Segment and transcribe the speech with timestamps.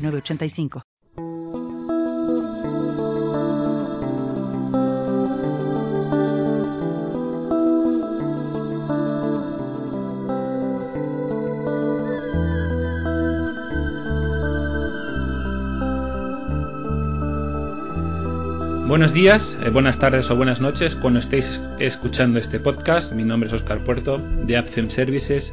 [0.00, 0.82] 906985.
[18.90, 23.12] Buenos días, eh, buenas tardes o buenas noches cuando estéis escuchando este podcast.
[23.12, 25.52] Mi nombre es Oscar Puerto de AppSem Services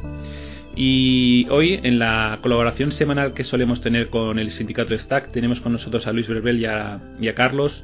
[0.80, 5.72] y hoy en la colaboración semanal que solemos tener con el sindicato Stack tenemos con
[5.72, 7.82] nosotros a Luis Berbel y a, Carlos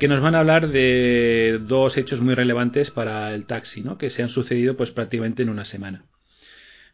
[0.00, 3.96] que nos van a hablar de dos hechos muy relevantes para el taxi, ¿no?
[3.96, 6.04] que se han sucedido pues prácticamente en una semana.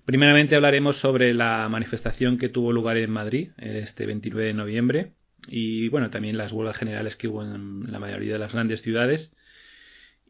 [0.04, 5.12] Primeramente hablaremos sobre la manifestación que tuvo lugar en Madrid este 29 de noviembre
[5.48, 9.32] y bueno, también las huelgas generales que hubo en la mayoría de las grandes ciudades.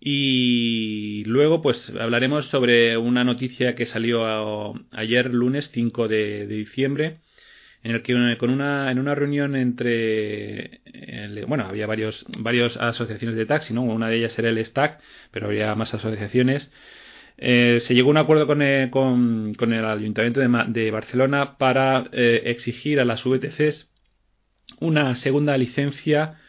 [0.04, 7.18] Y luego pues hablaremos sobre una noticia que salió ayer lunes 5 de, diciembre
[7.84, 10.80] en el que con una en una reunión entre
[11.46, 15.00] bueno había varios varias asociaciones de taxi no una de ellas era el STAC
[15.30, 16.72] pero había más asociaciones.
[17.38, 22.42] Eh, se llegó a un acuerdo con el, con, el ayuntamiento de, Barcelona para eh,
[22.46, 23.88] exigir a las VTCs
[24.80, 26.41] una segunda licencia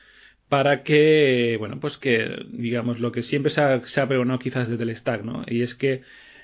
[0.54, 4.84] para que, bueno, pues que, digamos, lo que siempre se ha, se pregonado quizás desde
[4.84, 5.44] el stack, ¿no?
[5.48, 6.04] Y es que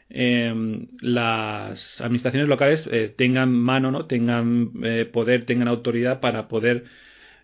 [0.09, 4.07] em, las administraciones locales eh, tengan mano, ¿no?
[4.07, 6.85] Tengan eh, poder, tengan autoridad para poder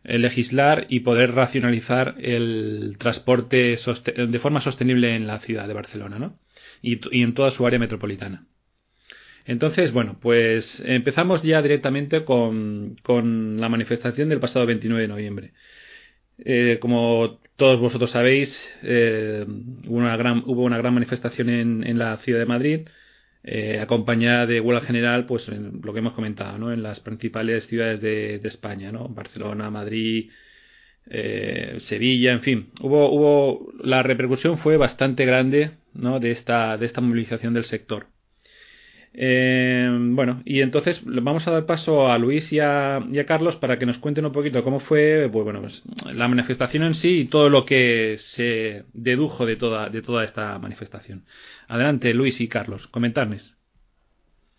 [0.05, 6.17] eh, legislar y poder racionalizar el transporte de forma sostenible en la ciudad de Barcelona,
[6.17, 6.39] ¿no?
[6.81, 8.47] Y, y en toda su área metropolitana.
[9.45, 15.53] Entonces, bueno, pues empezamos ya directamente con, con la manifestación del pasado 29 de noviembre.
[16.37, 19.45] Eh, como todos vosotros sabéis, eh,
[19.87, 22.81] hubo, una gran, hubo una gran manifestación en, en la ciudad de Madrid,
[23.43, 26.71] eh, acompañada de huelga general, pues en lo que hemos comentado.
[26.73, 29.07] En las principales ciudades de, de España, ¿no?
[29.09, 30.31] Barcelona, Madrid,
[31.09, 32.71] eh, Sevilla, en fin.
[32.81, 36.19] Hubo, hubo, la repercusión fue bastante grande, ¿no?
[36.19, 38.07] De esta, de esta movilización del sector.
[39.17, 43.85] Eh, bueno, y entonces vamos a dar paso a Luis y a, Carlos para que
[43.85, 45.83] nos cuenten un poquito cómo fue pues, pues,
[46.13, 50.59] la manifestación en sí y todo lo que se dedujo de toda, de toda esta
[50.59, 51.23] manifestación.
[51.69, 53.55] Adelante, Luis y Carlos, comentarles.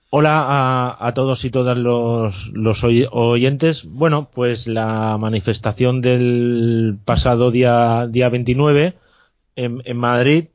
[0.08, 3.84] Hola a, todos y todas los, oyentes.
[3.84, 8.94] Bueno, pues la manifestación del pasado día, día 29
[9.56, 10.46] en, en Madrid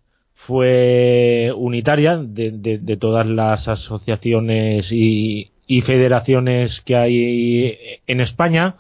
[0.47, 5.51] fue unitaria de, todas las asociaciones y,
[5.83, 8.75] federaciones que hay en España.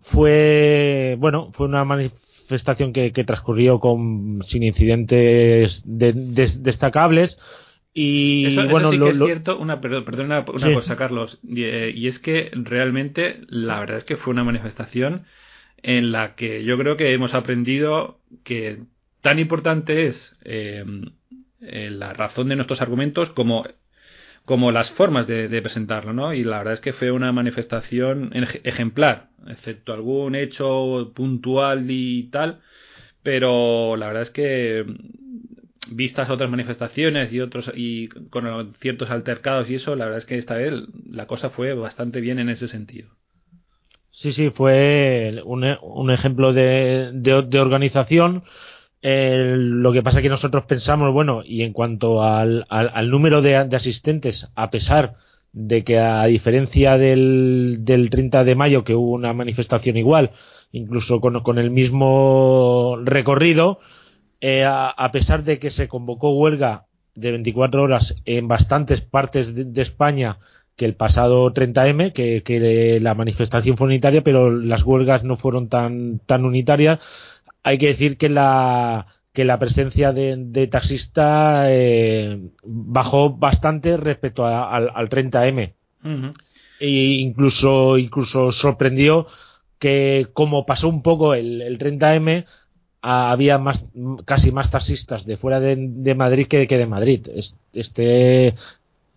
[0.00, 7.38] Fue, bueno, fue una manifestación que, transcurrió con, sin incidentes destacables.
[7.94, 12.50] Y bueno, sí que es cierto, una, perdón, una, cosa, Carlos, eh, y, es que
[12.54, 15.24] realmente la verdad es que fue una manifestación
[15.82, 18.78] en la que yo creo que hemos aprendido que
[19.22, 20.84] tan importante es eh,
[21.60, 23.64] eh, la razón de nuestros argumentos como,
[24.44, 26.34] como las formas de, presentarlo, ¿no?
[26.34, 28.32] Y la verdad es que fue una manifestación
[28.64, 32.60] ejemplar, excepto algún hecho puntual y tal,
[33.22, 34.84] pero la verdad es que
[35.90, 40.38] vistas otras manifestaciones y otros y con ciertos altercados y eso, la verdad es que
[40.38, 40.72] esta vez
[41.08, 43.08] la cosa fue bastante bien en ese sentido.
[44.10, 48.44] Sí, sí, fue un, un ejemplo de, de organización
[49.02, 53.56] lo que pasa es que nosotros pensamos, bueno, y en cuanto al, al, número de,
[53.56, 55.14] asistentes, a pesar
[55.52, 60.30] de que a diferencia del, del 30 de mayo, que hubo una manifestación igual,
[60.70, 63.80] incluso con, con el mismo recorrido,
[64.40, 69.82] eh, a, pesar de que se convocó huelga de 24 horas en bastantes partes de,
[69.82, 70.38] España
[70.74, 75.68] que el pasado 30M, que, que, la manifestación fue unitaria, pero las huelgas no fueron
[75.68, 76.98] tan, tan unitarias,
[77.62, 85.08] hay que decir que la que la presencia de, taxista eh, bajó bastante respecto al,
[85.08, 85.72] 30M.
[86.80, 89.26] e incluso, incluso sorprendió
[89.78, 92.44] que como pasó un poco el, 30M,
[93.00, 93.84] había más,
[94.26, 97.26] casi más taxistas de fuera de, Madrid que, que, de Madrid.
[97.72, 98.54] Este,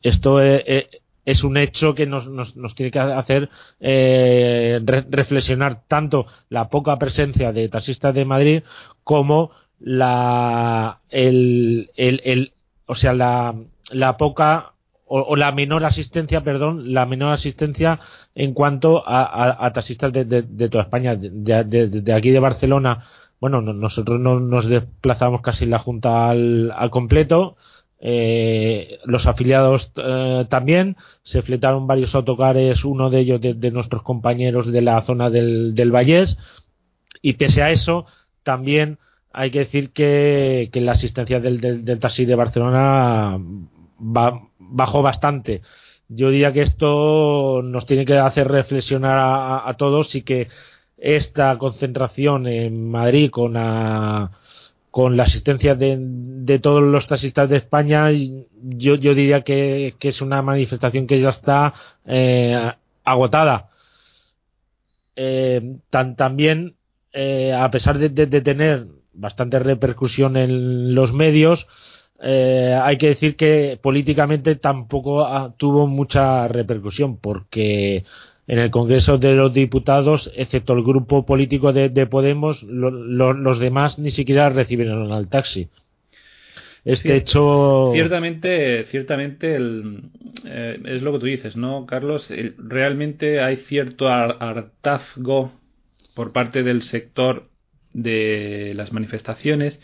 [0.01, 0.89] esto eh, eh,
[1.25, 3.49] es un hecho que nos, nos, nos tiene que hacer
[3.79, 4.79] eh,
[5.09, 8.63] reflexionar tanto la poca presencia de taxistas de Madrid
[9.03, 12.53] como la el, el, el
[12.85, 13.55] o sea la,
[13.91, 14.73] la poca
[15.07, 17.99] o, la menor asistencia, perdón, la menor asistencia
[18.33, 23.05] en cuanto a, a, taxistas de, de, toda España, de, de, aquí de Barcelona.
[23.39, 27.55] Bueno, nosotros no, nos desplazamos casi la Junta al, al completo.
[28.07, 34.71] Eh, los afiliados eh, también se fletaron varios autocares, uno de ellos de, nuestros compañeros
[34.71, 36.37] de la zona del, del Vallés,
[37.23, 38.05] y pese a eso,
[38.43, 38.99] también
[39.33, 43.39] hay que decir que, que la asistencia del, del, taxi de Barcelona
[43.97, 45.61] bajó bastante.
[46.07, 49.17] Yo diría que esto nos tiene que hacer reflexionar
[49.65, 50.49] a, todos y que
[50.95, 53.57] esta concentración en Madrid con,
[54.95, 61.05] con la asistencia de, todos los taxistas de España, yo, diría que, es una manifestación
[61.05, 61.73] que ya está
[62.05, 62.71] eh,
[63.03, 63.71] agotada.
[65.17, 66.75] Eh, también,
[67.11, 71.67] eh, a pesar de, de, tener bastante repercusión en los medios,
[72.17, 75.27] hay que decir que políticamente tampoco
[75.57, 78.05] tuvo mucha repercusión porque
[78.47, 84.11] en el Congreso de los Diputados, excepto el grupo político de, Podemos, los demás ni
[84.11, 85.69] siquiera recibieron al taxi.
[86.83, 87.91] Este hecho.
[87.93, 92.31] Ciertamente, ciertamente eh, es lo que tú dices, ¿no, Carlos?
[92.59, 95.51] realmente hay cierto hartazgo
[96.13, 97.49] por parte del sector
[97.93, 99.79] de las manifestaciones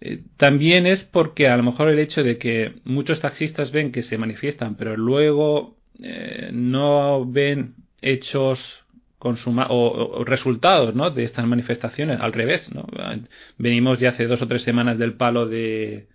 [0.00, 4.02] eh, también es porque a lo mejor el hecho de que muchos taxistas ven que
[4.02, 7.74] se manifiestan, pero luego eh, no ven
[8.04, 8.84] hechos
[9.18, 11.10] consuma o, resultados ¿no?
[11.10, 12.72] de estas manifestaciones, al revés.
[12.74, 12.86] ¿no?
[13.56, 16.08] Venimos ya hace dos o tres semanas del palo de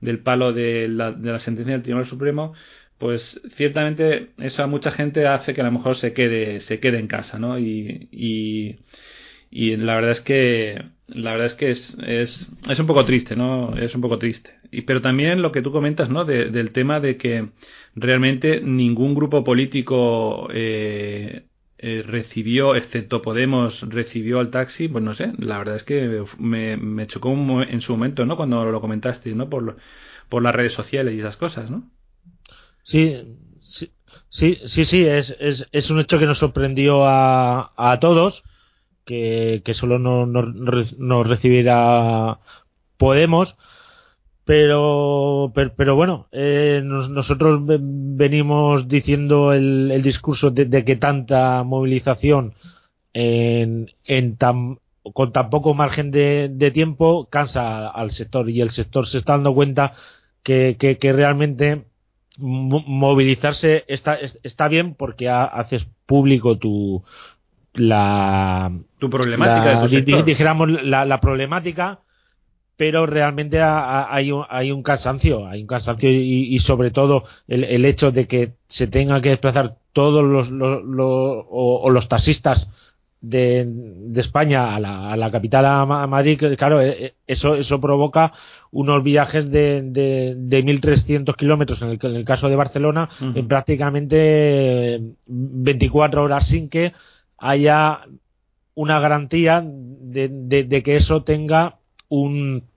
[0.00, 2.54] del palo de la, de la sentencia del Tribunal Supremo
[3.00, 6.98] pues ciertamente eso a mucha gente hace que a lo mejor se quede se quede
[6.98, 8.08] en casa no y,
[9.50, 13.34] y, la verdad es que la verdad es que es, es, es, un poco triste,
[13.36, 13.76] ¿no?
[13.76, 14.50] Es un poco triste.
[14.70, 16.24] Y, pero también lo que tú comentas, ¿no?
[16.24, 17.48] del tema de que
[17.94, 21.46] realmente ningún grupo político eh,
[21.78, 26.76] eh, recibió, excepto Podemos, recibió al taxi, pues no sé, la verdad es que me,
[26.76, 28.36] me chocó en su momento, ¿no?
[28.36, 29.48] Cuando lo comentaste, ¿no?
[29.48, 29.76] Por,
[30.28, 31.90] por las redes sociales y esas cosas, ¿no?
[32.82, 38.42] Sí, sí, sí, sí, es, es, es un hecho que nos sorprendió a, a todos
[39.04, 40.28] que, solo nos
[40.98, 42.38] no, recibirá
[42.96, 43.56] Podemos.
[44.50, 52.54] Pero, pero, bueno, eh, nosotros venimos diciendo el, discurso de, que tanta movilización
[53.12, 54.80] en, en tan,
[55.14, 58.50] con tan poco margen de, tiempo cansa al sector.
[58.50, 59.92] Y el sector se está dando cuenta
[60.42, 61.84] que, que, realmente
[62.36, 67.04] movilizarse está, está bien porque haces público tu,
[67.74, 69.86] la tu problemática
[70.24, 72.00] dijéramos la, problemática
[72.80, 78.10] pero realmente hay un, hay un cansancio hay un cansancio y, sobre todo el, hecho
[78.10, 82.70] de que se tenga que desplazar todos los, los, o, los taxistas
[83.20, 87.82] de, de España a la, a la, capital a, Madrid, claro, e, e, eso, eso
[87.82, 88.32] provoca
[88.70, 93.46] unos viajes de, de, de 1.300 kilómetros en el, en el caso de Barcelona en
[93.46, 96.94] prácticamente 24 horas sin que
[97.36, 98.06] haya
[98.74, 101.76] una garantía de, que eso tenga
[102.08, 102.69] un,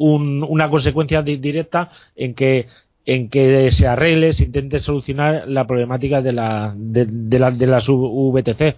[0.00, 2.66] una consecuencia directa en que
[3.06, 7.88] en que se arregle, se intente solucionar la problemática de la de, la, de las
[7.88, 8.76] VTC.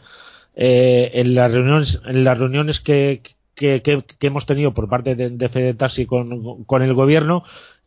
[0.54, 3.22] Eh, en las reuniones en las reuniones que,
[3.54, 3.82] que,
[4.20, 7.42] hemos tenido por parte de, de Fede Taxi con, con el gobierno,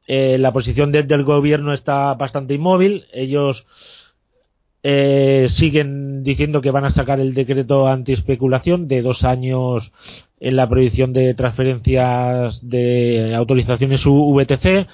[0.08, 3.06] eh, la posición del gobierno está bastante inmóvil.
[3.12, 3.66] Ellos
[4.84, 9.92] eh, siguen diciendo que van a sacar el decreto anti-especulación de dos años
[10.46, 14.88] en la prohibición de transferencias de autorizaciones VTC.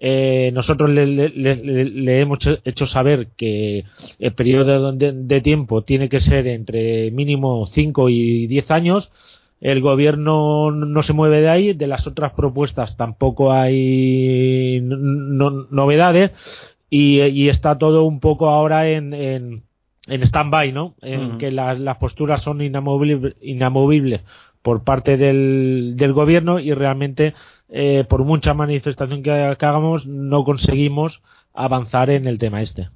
[0.00, 3.84] Eh, nosotros le, hemos hecho saber que
[4.18, 9.12] el periodo de, tiempo tiene que ser entre mínimo 5 y 10 años.
[9.60, 16.32] El gobierno no se mueve de ahí, de las otras propuestas tampoco hay novedades
[16.90, 19.62] y, está todo un poco ahora en, en,
[20.08, 20.96] en stand-by, ¿no?
[21.00, 24.24] En que las, las posturas son inamovibles, inamovibles
[24.66, 27.34] por parte del, del gobierno y realmente
[27.68, 31.22] eh, por mucha manifestación que, hagamos no conseguimos
[31.54, 32.88] avanzar en el tema este.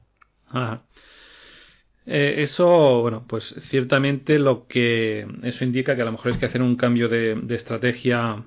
[2.07, 6.47] Eh, eso, bueno, pues ciertamente lo que eso indica que a lo mejor es que
[6.47, 8.43] hacer un cambio de, de estrategia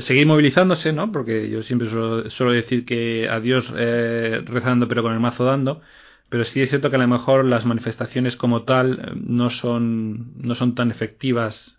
[0.00, 1.10] seguir movilizándose, ¿no?
[1.10, 5.80] Porque yo siempre suelo, decir que a Dios eh, rezando pero con el mazo dando.
[6.28, 10.34] pero sí es cierto que a lo mejor las manifestaciones como tal eh, no son,
[10.42, 11.75] no son tan efectivas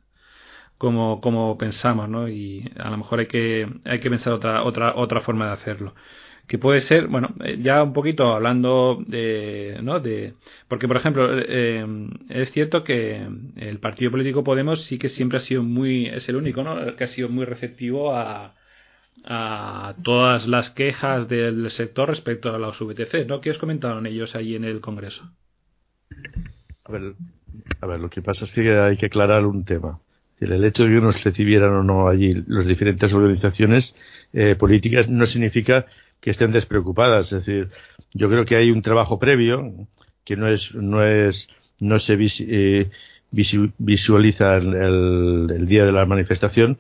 [0.78, 2.28] como, como pensamos, ¿no?
[2.30, 5.94] Y a lo mejor hay que, hay que pensar otra, otra, otra forma de hacerlo
[6.48, 10.00] que puede ser, bueno, eh, ya un poquito hablando de, ¿no?
[10.00, 10.34] De,
[10.70, 11.86] porque por ejemplo, eh,
[12.30, 16.38] es cierto que el partido político Podemos sí que siempre ha sido muy, es el
[16.38, 16.96] único, ¿no?
[16.96, 18.56] Que ha sido muy receptivo a,
[19.26, 23.42] a todas las quejas del sector respecto a los VTC, ¿no?
[23.42, 25.30] ¿Qué os comentaron ellos allí en el Congreso?
[26.86, 27.16] A ver,
[27.82, 30.00] a ver, lo que pasa es que hay que aclarar un tema.
[30.40, 33.96] El hecho de que nos recibieran o no allí las diferentes organizaciones
[34.34, 35.86] eh, políticas no significa
[36.22, 37.32] que estén despreocupadas.
[37.32, 37.70] Es decir,
[38.14, 39.74] yo creo que hay un trabajo previo
[40.24, 41.48] que no es, no es,
[41.80, 42.90] no se eh,
[43.32, 46.78] visualiza el, el, día de la manifestación,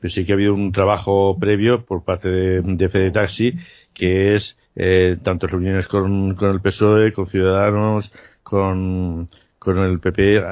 [0.00, 3.54] pero sí que ha habido un trabajo previo por parte de, de Fede Taxi,
[3.94, 8.12] que es eh, tanto reuniones con, con el PSOE, con Ciudadanos,
[8.42, 10.42] con, con el PP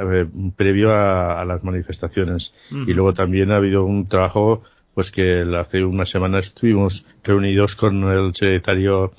[0.57, 2.53] previo a, las manifestaciones.
[2.71, 4.63] Y luego también ha habido un trabajo
[4.95, 9.13] pues que hace una semana estuvimos reunidos con el secretario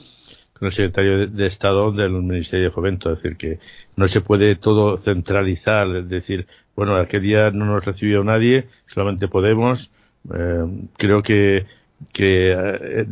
[0.58, 3.60] con el secretario de, Estado del Ministerio de Fomento, es decir, que
[3.96, 9.28] no se puede todo centralizar, es decir, bueno, aquel día no nos recibió nadie, solamente
[9.28, 9.92] Podemos,
[10.34, 10.66] eh,
[10.98, 11.68] creo que,
[12.12, 13.06] que eh,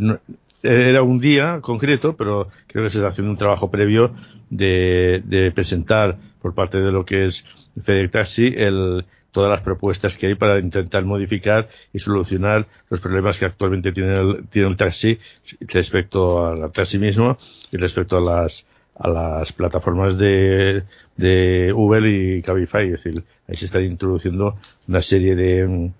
[0.63, 4.15] era un día concreto, pero creo que se está haciendo un trabajo previo
[4.49, 7.43] de, de presentar por parte de lo que es
[7.85, 13.39] FedEx Taxi el, todas las propuestas que hay para intentar modificar y solucionar los problemas
[13.39, 15.17] que actualmente tiene el, tiene el taxi
[15.61, 17.39] respecto al taxi mismo
[17.71, 20.83] y respecto a las a las plataformas de,
[21.17, 24.55] de Uber y Cabify, es decir, ahí se están introduciendo
[24.87, 25.91] una serie de,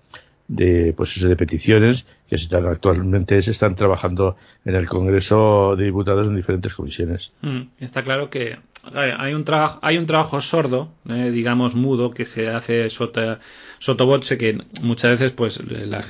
[0.46, 5.86] de pues de peticiones que se están actualmente se están trabajando en el Congreso de
[5.86, 7.32] Diputados en diferentes comisiones.
[7.42, 8.58] Mm, está claro que
[8.94, 13.38] hay un trabajo hay un trabajo sordo, eh, digamos mudo que se hace soto
[13.78, 15.60] sotobotse que muchas veces pues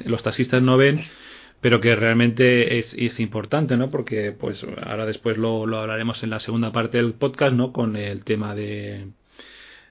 [0.05, 1.05] los taxistas no ven
[1.61, 3.91] pero que realmente es, es, importante, ¿no?
[3.91, 7.73] Porque, pues, ahora después lo, lo hablaremos en la segunda parte del podcast, ¿no?
[7.73, 9.09] Con el tema de,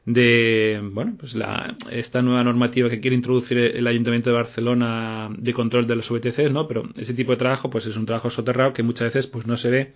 [0.06, 5.54] de bueno pues la, esta nueva normativa que quiere introducir el Ayuntamiento de Barcelona de
[5.54, 6.68] control de los VTCs, ¿no?
[6.68, 9.58] Pero ese tipo de trabajo pues es un trabajo soterrado que muchas veces pues no
[9.58, 9.94] se ve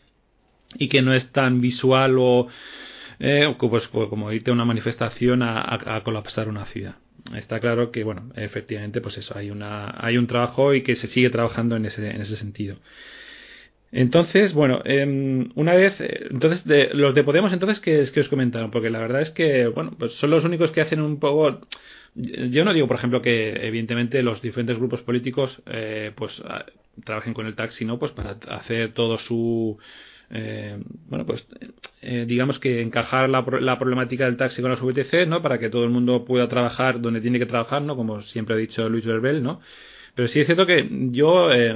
[0.77, 2.47] y que no es tan visual o
[3.19, 6.95] eh, pues, como irte a una manifestación a, a, colapsar una ciudad.
[7.35, 11.07] Está claro que bueno efectivamente pues eso hay una hay un trabajo y que se
[11.07, 12.77] sigue trabajando en ese en ese sentido.
[13.91, 18.29] Entonces, bueno, em, una vez, eh, entonces, de, los de Podemos, entonces, ¿qué, que os
[18.29, 18.69] comentaron?
[18.71, 21.61] Porque la verdad es que, bueno, pues son los únicos que hacen un poco...
[22.15, 26.41] Yo no digo, por ejemplo, que evidentemente los diferentes grupos políticos, eh, pues,
[27.03, 27.97] trabajen con el taxi, ¿no?
[27.99, 29.79] Pues para hacer todo su...
[30.31, 31.47] Eh, bueno, pues
[32.01, 35.41] eh, digamos que encajar la, la, problemática del taxi con los VTC, ¿no?
[35.41, 37.95] Para que todo el mundo pueda trabajar donde tiene que trabajar, ¿no?
[37.95, 39.59] Como siempre ha dicho Luis Verbel, ¿no?
[40.15, 41.73] Pero sí es cierto que yo, eh,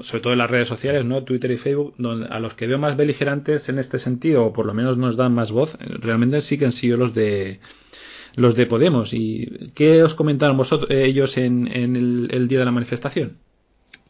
[0.00, 2.78] sobre todo en las redes sociales, no Twitter y Facebook, donde a los que veo
[2.78, 6.58] más beligerantes en este sentido, o por lo menos nos dan más voz, realmente sí
[6.58, 7.60] que han sido los de
[8.34, 9.12] los de Podemos.
[9.12, 13.38] ¿Y qué os comentaron vosotros ellos en, el, día de la manifestación?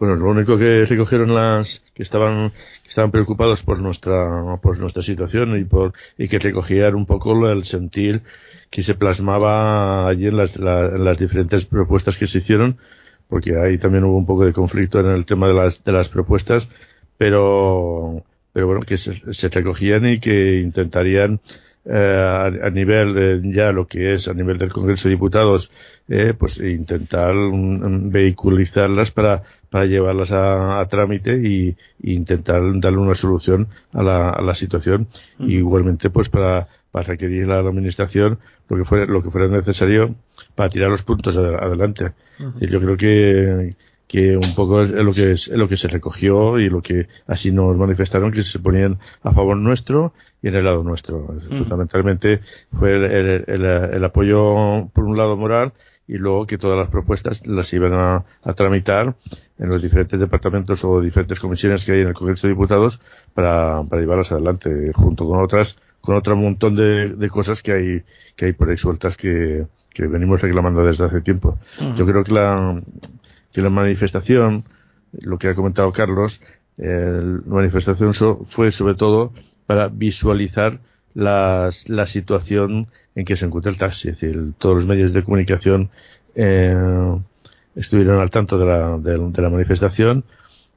[0.03, 2.51] Bueno, lo único que recogieron las que estaban
[2.83, 7.49] que estaban preocupados por nuestra por nuestra situación y por y que recogían un poco
[7.49, 8.23] el sentir
[8.69, 12.79] que se plasmaba allí en las, en las diferentes propuestas que se hicieron
[13.29, 16.09] porque ahí también hubo un poco de conflicto en el tema de las, de las
[16.09, 16.69] propuestas,
[17.17, 21.39] pero, pero bueno, que se, recogían y que intentarían
[21.85, 25.71] eh, a, nivel eh, ya lo que es a nivel del Congreso de Diputados,
[26.09, 34.03] eh, pues intentar vehiculizarlas para, para llevarlas a, trámite y, intentar darle una solución a
[34.03, 35.09] la, a la situación.
[35.41, 39.49] Y igualmente, pues para, para requerir a la administración lo que fuera, lo que fuera
[39.49, 40.15] necesario
[40.55, 42.13] para tirar los puntos adelante.
[42.61, 43.75] Yo creo que,
[44.13, 47.51] que un poco es lo que es, lo que se recogió y lo que así
[47.51, 51.35] nos manifestaron que se ponían a favor nuestro y en el lado nuestro.
[51.49, 52.41] Fundamentalmente
[52.79, 55.73] fue el, el, apoyo por un lado moral
[56.07, 59.15] y luego que todas las propuestas las iban a, a, tramitar
[59.59, 63.01] en los diferentes departamentos o diferentes comisiones que hay en el Congreso de Diputados
[63.33, 68.03] para, para llevarlas adelante junto con otras con otro montón de, de cosas que hay
[68.37, 71.59] que hay por ahí sueltas que, que venimos reclamando desde hace tiempo.
[71.97, 72.83] Yo creo que la,
[73.53, 74.65] que la manifestación,
[75.13, 76.41] lo que ha comentado Carlos,
[76.77, 78.15] la manifestación
[78.49, 79.33] fue sobre todo
[79.67, 80.81] para visualizar
[81.15, 84.09] las, la situación en que se encuentra el taxi.
[84.09, 85.91] Es decir, todos los medios de comunicación
[86.35, 86.75] eh,
[87.77, 90.25] estuvieron al tanto de la, manifestación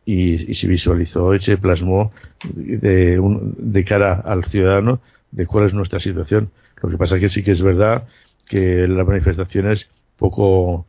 [0.06, 2.12] y, se visualizó y se plasmó
[2.44, 3.20] de,
[3.58, 5.00] de cara al ciudadano
[5.32, 6.52] de cuál es nuestra situación.
[6.82, 8.08] Lo que pasa es que sí que es verdad
[8.48, 10.86] que las manifestaciones poco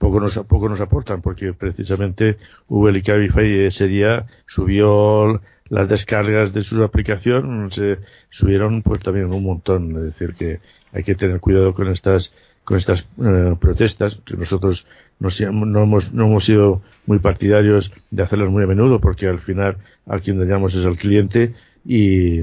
[0.00, 2.38] poco nos, poco nos aportan, porque precisamente
[2.68, 7.98] Google y Cabify ese día subió las descargas de su aplicación, se
[8.30, 9.90] subieron pues también un montón.
[9.98, 10.60] Es decir, que
[10.94, 12.32] hay que tener cuidado con estas
[12.64, 14.86] con estas eh, protestas, que nosotros
[15.18, 15.28] no,
[15.66, 19.76] no, hemos, no hemos sido muy partidarios de hacerlas muy a menudo, porque al final
[20.06, 21.52] a quien dañamos es al cliente
[21.84, 22.40] y,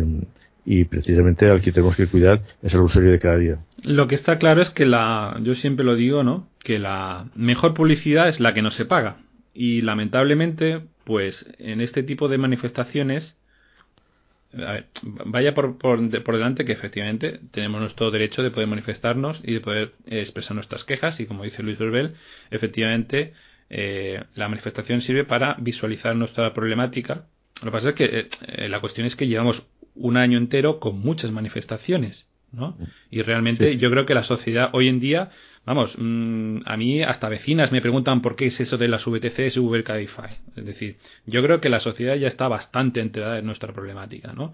[0.70, 3.60] y precisamente al que tenemos que cuidar es el usuario de cada día.
[3.84, 6.50] Lo que está claro es que la, yo siempre lo digo, ¿no?
[6.60, 9.16] Que la mejor publicidad es la que no se paga.
[9.54, 13.38] Y lamentablemente, pues en este tipo de manifestaciones,
[14.54, 19.54] a ver, vaya por, por, delante que efectivamente tenemos nuestro derecho de poder manifestarnos y
[19.54, 22.16] de poder expresar nuestras quejas y como dice Luis Berbel,
[22.52, 23.32] efectivamente
[23.70, 27.28] eh, la manifestación sirve para visualizar nuestra problemática.
[27.62, 29.66] Lo que pasa es que eh, la cuestión es que llevamos
[30.00, 32.78] un año entero con muchas manifestaciones, ¿no?
[33.10, 35.32] Y realmente yo creo que la sociedad hoy en día,
[35.66, 39.58] vamos, mm, a mí hasta vecinas me preguntan por qué es eso de las VTCs
[39.58, 39.84] y Uber.
[40.56, 44.54] Es decir, yo creo que la sociedad ya está bastante enterada de nuestra problemática, ¿no?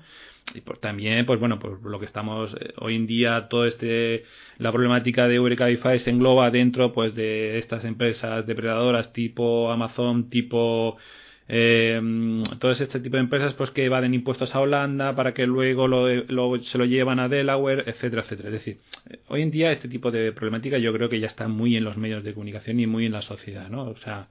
[0.53, 4.25] Y por, también, pues bueno, por lo que estamos eh, hoy en día, todo este,
[4.57, 10.29] la problemática de Uber Cabify se engloba dentro, pues, de estas empresas depredadoras tipo Amazon,
[10.29, 10.97] tipo
[11.47, 12.01] eh,
[12.59, 16.63] todo este tipo de empresas pues que evaden impuestos a Holanda para que luego lo,
[16.63, 18.49] se lo llevan a Delaware, etcétera, etcétera.
[18.49, 18.79] Es decir,
[19.27, 21.97] hoy en día este tipo de problemática yo creo que ya está muy en los
[21.97, 23.83] medios de comunicación y muy en la sociedad, ¿no?
[23.83, 24.29] O sea,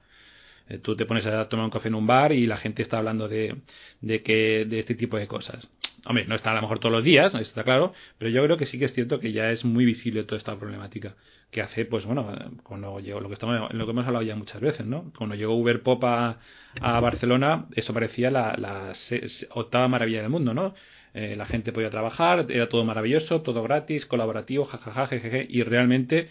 [0.69, 2.97] eh, tú te pones a tomar un café en un bar y la gente está
[2.97, 3.55] hablando de,
[4.01, 5.67] de, que, de este tipo de cosas.
[6.05, 8.65] Hombre, no está a lo mejor todos los días, está claro, pero yo creo que
[8.65, 11.15] sí que es cierto que ya es muy visible toda esta problemática
[11.49, 12.27] que hace, pues bueno,
[12.63, 15.13] cuando llegó, lo que estamos, lo que hemos hablado ya muchas veces, ¿no?
[15.17, 16.39] Cuando llegó Uber Pop a,
[16.81, 18.91] Barcelona, eso parecía la, la
[19.51, 20.73] octava maravilla del mundo, ¿no?
[21.13, 26.29] Eh, la gente podía trabajar, era todo maravilloso, todo gratis, colaborativo, jajaja, jejeje, y realmente,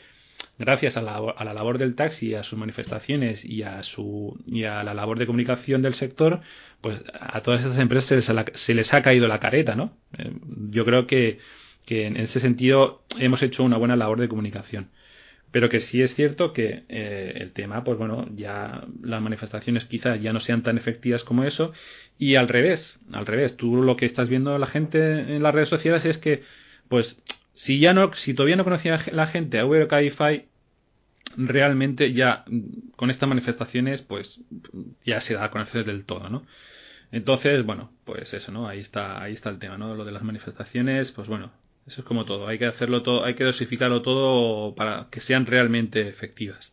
[0.59, 4.65] gracias a la, a la labor del taxi, a sus manifestaciones y a su y
[4.65, 6.41] a la labor de comunicación del sector,
[6.81, 9.97] pues a todas esas empresas se les, se les ha caído la careta, ¿no?
[10.19, 10.33] Eh,
[10.71, 11.39] yo creo que,
[11.85, 14.91] que en ese sentido hemos hecho una buena labor de comunicación.
[15.53, 20.21] Pero que sí es cierto que eh, el tema, pues bueno, ya las manifestaciones quizás
[20.21, 21.73] ya no sean tan efectivas como eso.
[22.19, 25.69] Y al revés, al revés, tú lo que estás viendo la gente en las redes
[25.69, 26.43] sociales es que,
[26.89, 27.21] pues,
[27.55, 29.89] si ya no, si todavía no conocía la gente a Uber
[31.37, 32.45] realmente ya
[32.97, 34.41] con estas manifestaciones, pues
[35.05, 36.45] ya se da a conocer del todo, ¿no?
[37.11, 38.67] Entonces, bueno, pues eso, ¿no?
[38.67, 39.95] Ahí está, ahí está el tema, ¿no?
[39.95, 41.53] Lo de las manifestaciones, pues bueno,
[41.87, 45.47] eso es como todo, hay que hacerlo todo, hay que dosificarlo todo para que sean
[45.47, 46.73] realmente efectivas.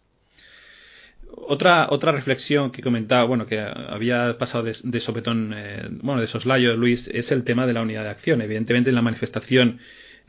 [1.32, 6.76] Otra, otra reflexión que comentaba, bueno, que había pasado de, sopetón, eh, bueno, de soslayo,
[6.76, 8.42] Luis, es el tema de la unidad de acción.
[8.42, 9.80] Evidentemente en la manifestación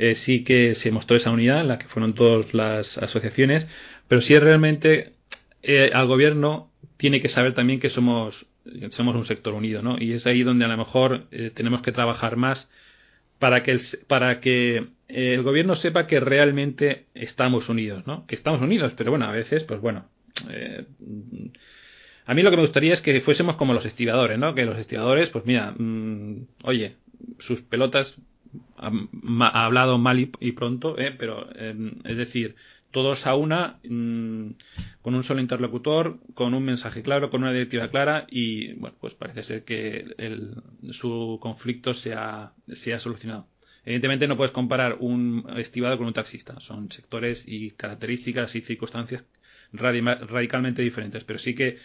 [0.01, 3.69] eh, sí que se mostró esa unidad, la que fueron todas las asociaciones,
[4.09, 5.13] pero sí realmente
[5.63, 8.47] eh, al gobierno tiene que saber también que somos,
[8.91, 9.97] somos un sector unido, ¿no?
[9.99, 12.69] Y es ahí donde a lo mejor tenemos que trabajar más
[13.39, 18.27] para que el, para que el gobierno sepa que realmente estamos unidos, ¿no?
[18.27, 20.07] Que estamos unidos, pero bueno, a veces, pues bueno.
[20.49, 20.85] Eh,
[22.27, 24.55] a mí lo que me gustaría es que fuésemos como los estibadores, ¿no?
[24.55, 26.97] Que los estibadores, pues mira, mm, oye,
[27.41, 28.15] sus pelotas
[28.77, 31.15] ha, ha hablado mal y, pronto, ¿eh?
[31.17, 32.57] pero eh, es decir,
[32.91, 34.51] todos a una, mm,
[35.03, 39.15] con un solo interlocutor, con un mensaje claro, con una directiva clara y, bueno, pues
[39.15, 40.55] parece ser que el,
[40.93, 43.47] su conflicto se ha, se solucionado.
[43.85, 49.25] Evidentemente no puedes comparar un estivado con un taxista, son sectores y características y circunstancias
[49.73, 51.79] radicalmente diferentes, pero sí que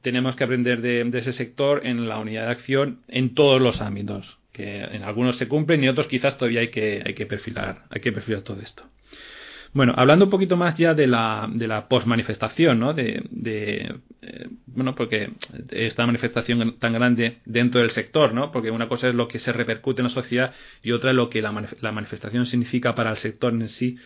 [0.00, 3.80] tenemos que aprender de, de, ese sector en la unidad de acción en todos los
[3.80, 7.84] ámbitos, que en algunos se cumplen y otros quizás todavía hay que, hay que perfilar,
[7.90, 8.84] hay que perfilar todo esto.
[9.74, 12.94] Bueno, hablando un poquito más ya de la, de la post-manifestación, ¿no?
[12.94, 15.32] De, de eh, bueno, porque
[15.70, 18.50] esta manifestación tan grande dentro del sector, ¿no?
[18.50, 21.28] Porque una cosa es lo que se repercute en la sociedad y otra es lo
[21.28, 23.98] que la, manifestación significa para el sector en sí.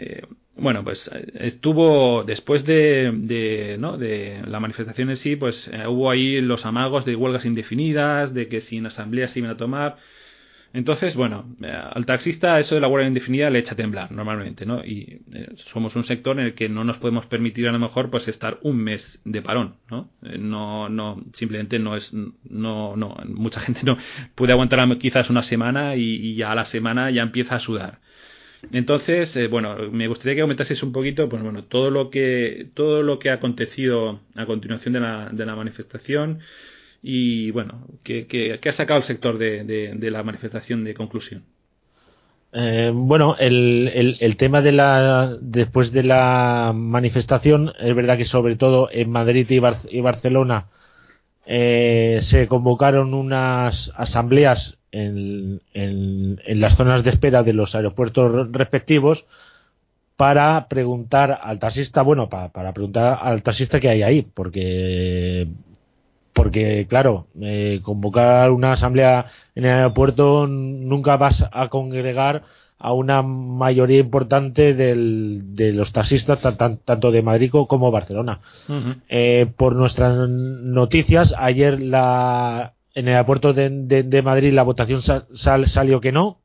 [0.00, 0.22] Eh,
[0.54, 6.64] bueno, pues estuvo después de, de, la manifestación en sí, pues eh, hubo ahí los
[6.66, 9.96] amagos de huelgas indefinidas, de que sin asamblea se iban a tomar.
[10.74, 14.66] Entonces, bueno, eh, al taxista eso de la huelga indefinida le echa a temblar normalmente,
[14.66, 14.84] ¿no?
[14.84, 18.10] Y eh, somos un sector en el que no nos podemos permitir a lo mejor
[18.10, 20.10] pues estar un mes de parón, ¿no?
[20.22, 23.96] Eh, no, no, simplemente no es, no, no, mucha gente no
[24.34, 28.00] puede aguantar quizás una semana y, ya a la semana ya empieza a sudar.
[28.72, 33.02] Entonces, eh, bueno, me gustaría que comentases un poquito, pues bueno, todo lo que todo
[33.02, 36.40] lo que ha acontecido a continuación de la, de la manifestación
[37.02, 41.44] y bueno, ¿qué, ha sacado el sector de, de, la manifestación de conclusión?
[42.52, 48.56] Eh, bueno, el, el, tema de la después de la manifestación es verdad que sobre
[48.56, 50.66] todo en Madrid y, Barcelona
[51.46, 59.26] eh, se convocaron unas asambleas en, en, las zonas de espera de los aeropuertos respectivos
[60.16, 65.48] para preguntar al taxista, bueno, para, para preguntar al taxista qué hay ahí, porque
[66.38, 72.44] porque claro, eh, convocar una asamblea en el aeropuerto nunca vas a congregar
[72.78, 76.38] a una mayoría importante de los taxistas,
[76.84, 78.38] tanto de Madrid como Barcelona.
[79.08, 85.00] Eh, por nuestras noticias, ayer la, en el aeropuerto de, Madrid la votación
[85.32, 86.40] salió que no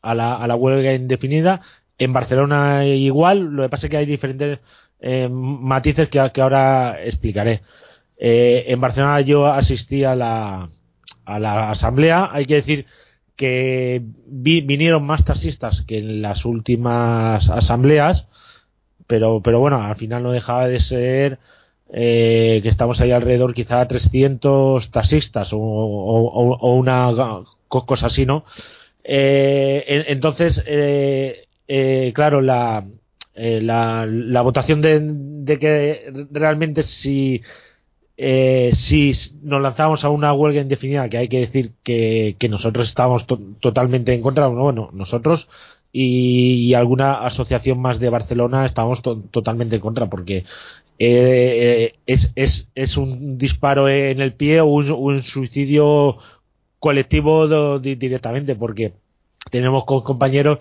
[0.00, 1.60] a la, a la, huelga indefinida.
[1.98, 4.60] En Barcelona igual, lo que pasa es que hay diferentes
[5.00, 7.60] eh, matices que, ahora explicaré.
[8.16, 10.70] Eh, en Barcelona yo asistí a la,
[11.26, 12.30] a la asamblea.
[12.32, 12.86] Hay que decir
[13.36, 18.26] que vinieron más taxistas que en las últimas asambleas,
[19.06, 21.38] pero, pero bueno, al final no dejaba de ser
[21.92, 25.58] eh, que estamos ahí alrededor quizá 300 taxistas o,
[26.76, 27.10] una
[27.68, 28.44] cosa así, ¿no?
[29.04, 32.86] Eh, entonces, eh, eh, claro, la,
[33.34, 37.40] eh, la, la, votación de, de, que realmente si,
[38.16, 43.26] si nos lanzamos a una huelga indefinida, que hay que decir que, que nosotros estamos
[43.60, 45.48] totalmente en contra, bueno, nosotros
[45.92, 50.44] y, alguna asociación más de Barcelona estamos totalmente en contra porque
[51.02, 56.18] eh, es, es, es, un disparo en el pie o un, suicidio
[56.78, 58.92] colectivo directamente, porque
[59.50, 60.58] tenemos compañeros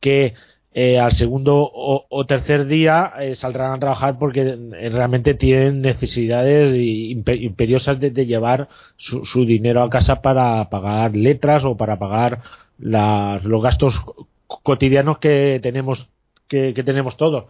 [0.00, 0.34] que
[0.74, 4.56] eh, al segundo o, tercer día eh, saldrán a trabajar porque
[4.90, 11.76] realmente tienen necesidades imperiosas de, llevar su, su, dinero a casa para pagar letras o
[11.76, 12.40] para pagar
[12.78, 14.02] las, los gastos
[14.48, 16.08] cotidianos que tenemos
[16.48, 17.44] que, que tenemos todos.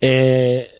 [0.00, 0.70] Eh,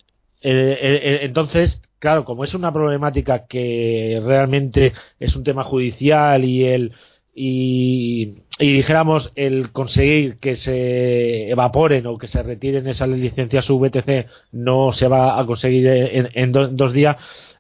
[0.41, 6.93] eh, entonces, claro, como es una problemática que realmente es un tema judicial y el
[7.39, 14.93] y, dijéramos el conseguir que se evaporen o que se retiren esas licencias VTC no
[14.93, 17.17] se va a conseguir en, dos días,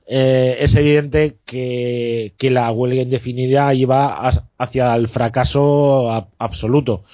[0.09, 7.05] eh, es evidente que, que, la huelga indefinida iba hacia el fracaso absoluto,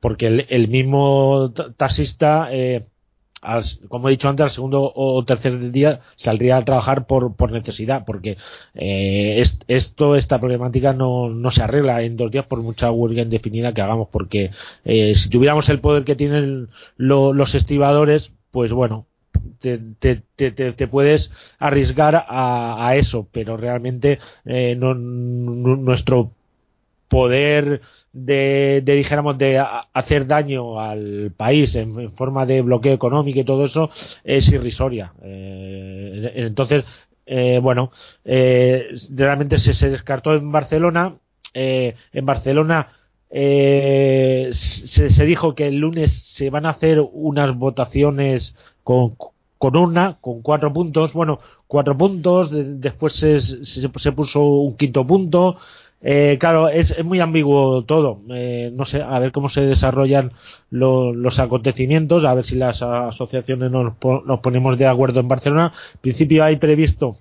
[0.00, 2.86] porque el, el mismo taxista eh,
[3.88, 8.36] como he dicho antes, al segundo o tercer día saldría a trabajar por, necesidad, porque
[8.74, 13.72] eh, esto, esta problemática no, no se arregla en dos días por mucha huelga indefinida
[13.72, 14.50] que hagamos, porque
[14.84, 19.06] eh, si tuviéramos el poder que tienen los estibadores, pues bueno,
[19.60, 26.32] te, te, te, te, puedes arriesgar a, a, eso, pero realmente eh, no, nuestro
[27.08, 27.80] poder
[28.12, 33.90] de, dijéramos de hacer daño al país en, forma de bloqueo económico y todo eso
[34.24, 35.12] es irrisoria.
[35.22, 36.84] Eh, entonces
[37.26, 37.90] eh, bueno
[38.24, 41.16] eh, realmente se, se, descartó en Barcelona
[41.54, 42.88] en Barcelona
[43.30, 49.16] se, se, dijo que el lunes se van a hacer unas votaciones con,
[49.58, 55.06] con una, con cuatro puntos, bueno, cuatro puntos, después se, se, se puso un quinto
[55.06, 55.56] punto,
[56.02, 58.20] eh, claro, es, muy ambiguo todo.
[58.30, 60.32] Eh, no sé, a ver cómo se desarrollan
[60.70, 65.72] los acontecimientos, a ver si las asociaciones nos, nos, ponemos de acuerdo en Barcelona.
[65.94, 67.18] En principio hay previsto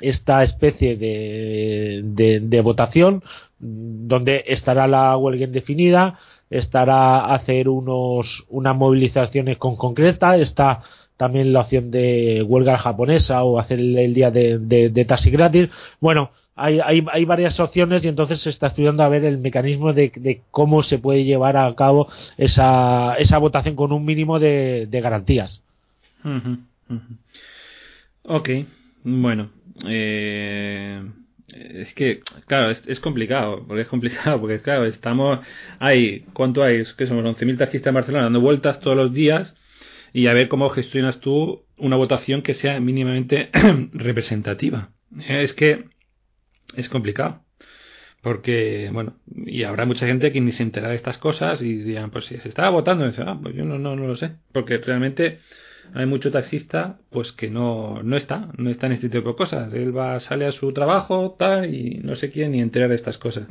[0.00, 3.22] esta especie de, de, votación
[3.58, 6.18] donde estará la huelga indefinida,
[6.50, 10.80] estará hacer unos unas movilizaciones con concreta, está
[11.16, 15.68] también la opción de huelga japonesa o hacer el, día de, taxi gratis.
[16.00, 19.92] Bueno, hay, hay, hay, varias opciones y entonces se está estudiando a ver el mecanismo
[19.92, 25.62] de, cómo se puede llevar a cabo esa, esa votación con un mínimo de, garantías.
[28.24, 28.50] Ok,
[29.04, 29.50] bueno.
[29.86, 31.02] Eh,
[31.52, 35.40] es que, claro, es, complicado, porque es complicado, porque claro, estamos,
[35.78, 36.84] hay, ¿cuánto hay?
[36.96, 39.54] que somos 11.000 taxistas en Barcelona dando vueltas todos los días
[40.12, 43.50] y a ver cómo gestionas tú una votación que sea mínimamente
[43.92, 44.90] representativa.
[45.26, 45.84] Es que
[46.76, 47.42] es complicado.
[48.22, 52.10] Porque, bueno, y habrá mucha gente que ni se entera de estas cosas y dirán,
[52.10, 54.36] pues si se estaba votando, ah, pues yo no, no, no lo sé.
[54.52, 55.40] Porque realmente
[55.92, 59.72] hay mucho taxista pues que no, no está, no está en este tipo de cosas.
[59.74, 63.18] Él va, sale a su trabajo, tal, y no se quiere ni enterar de estas
[63.18, 63.48] cosas.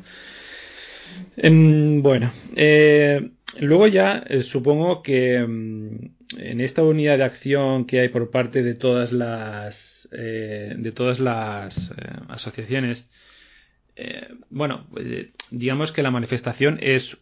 [1.35, 7.99] Em, bueno, eh, luego ya eh, supongo que em, en esta unidad de acción que
[7.99, 11.91] hay por parte de todas las eh, de todas las
[12.27, 13.07] asociaciones,
[14.49, 17.17] bueno, pues, digamos que la manifestación es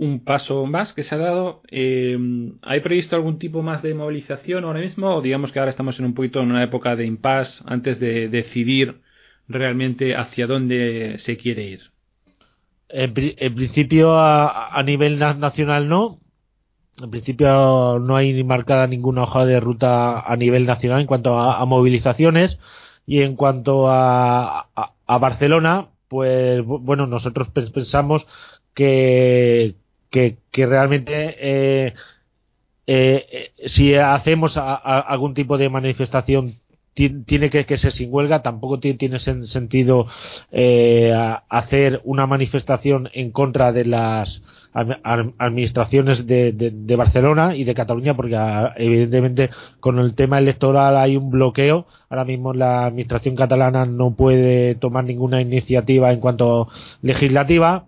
[0.00, 1.62] un paso más que se ha dado.
[1.68, 5.16] Em, ¿Hay previsto algún tipo más de movilización ahora mismo?
[5.16, 8.28] O digamos que ahora estamos en un poquito en una época de impasse antes de
[8.28, 9.02] decidir
[9.46, 11.90] realmente hacia dónde se quiere ir.
[12.92, 13.14] En,
[13.54, 16.18] principio, a, nivel nacional no.
[17.02, 21.38] En principio no hay ni marcada ninguna hoja de ruta a nivel nacional en cuanto
[21.38, 22.58] a, movilizaciones.
[23.06, 24.68] Y en cuanto a,
[25.06, 28.26] Barcelona, pues bueno, nosotros pensamos
[28.74, 29.74] que,
[30.10, 31.94] que, realmente eh,
[32.86, 36.59] eh, si hacemos algún tipo de manifestación
[37.08, 40.06] tiene que, ser sin huelga, tampoco tiene sentido
[40.50, 41.14] eh,
[41.48, 48.74] hacer una manifestación en contra de las administraciones de, Barcelona y de Cataluña, porque ah,
[48.76, 51.86] evidentemente con el tema electoral hay un bloqueo.
[52.08, 56.68] Ahora mismo la administración catalana no puede tomar ninguna iniciativa en cuanto
[57.02, 57.86] legislativa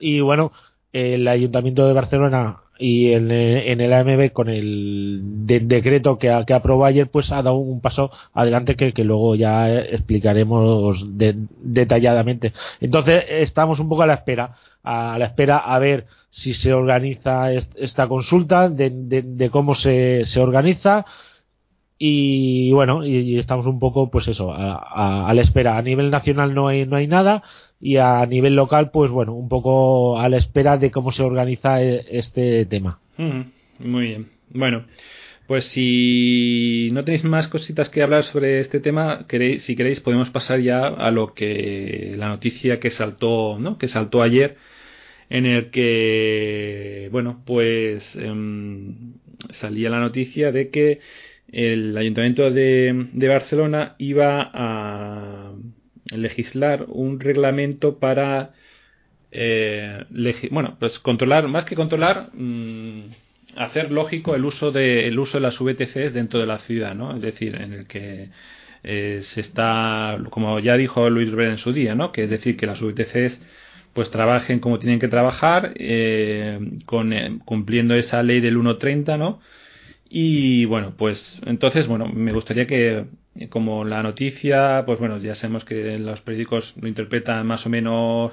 [0.00, 0.52] y bueno,
[0.92, 6.84] el Ayuntamiento de Barcelona y en, en, el AMB con el decreto que, que, aprobó
[6.84, 12.52] ayer pues ha dado un paso adelante que, que luego ya explicaremos detalladamente.
[12.80, 17.52] Entonces estamos un poco a la espera a la espera a ver si se organiza
[17.52, 21.04] esta consulta de, de cómo se, se organiza
[21.98, 25.76] y bueno y, estamos un poco pues eso a, a, la espera.
[25.76, 27.42] A nivel nacional no hay no hay nada
[27.80, 31.82] y a nivel local pues bueno un poco a la espera de cómo se organiza
[31.82, 33.00] e, este tema.
[33.78, 34.28] Muy bien.
[34.50, 34.84] Bueno
[35.46, 40.28] pues si no tenéis más cositas que hablar sobre este tema queréis si queréis podemos
[40.28, 44.56] pasar ya a lo que la noticia que saltó no que saltó ayer
[45.30, 49.14] en el que bueno pues em,
[49.50, 51.00] salía la noticia de que
[51.50, 55.54] el Ayuntamiento de, Barcelona iba a
[56.14, 58.50] legislar un reglamento para
[59.30, 60.04] eh,
[60.50, 63.10] bueno pues controlar más que controlar mm,
[63.56, 67.14] hacer lógico el uso de el uso de las VTCs dentro de la ciudad no
[67.14, 68.30] es decir en el que
[68.84, 72.56] eh, se está como ya dijo Luis Rivera en su día no que es decir
[72.56, 73.40] que las VTCs
[73.92, 79.40] pues trabajen como tienen que trabajar eh, con, cumpliendo esa ley del 1.30 no
[80.10, 83.04] y bueno, pues entonces, bueno, me gustaría que,
[83.48, 88.32] como la noticia, pues bueno, ya sabemos que los periódicos lo interpretan más o menos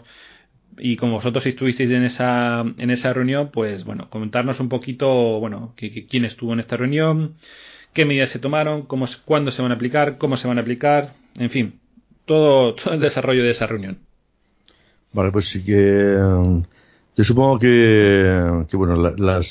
[0.77, 5.73] y como vosotros estuvisteis en esa, en esa reunión, pues bueno, comentarnos un poquito, bueno,
[5.77, 7.35] quién estuvo en esta reunión,
[7.93, 11.13] qué medidas se tomaron, cómo, cuándo se van a aplicar, cómo se van a aplicar,
[11.35, 11.79] en fin,
[12.25, 13.99] todo, todo el desarrollo de esa reunión.
[15.13, 16.17] Vale, pues sí que
[17.17, 19.47] yo supongo que, que bueno, las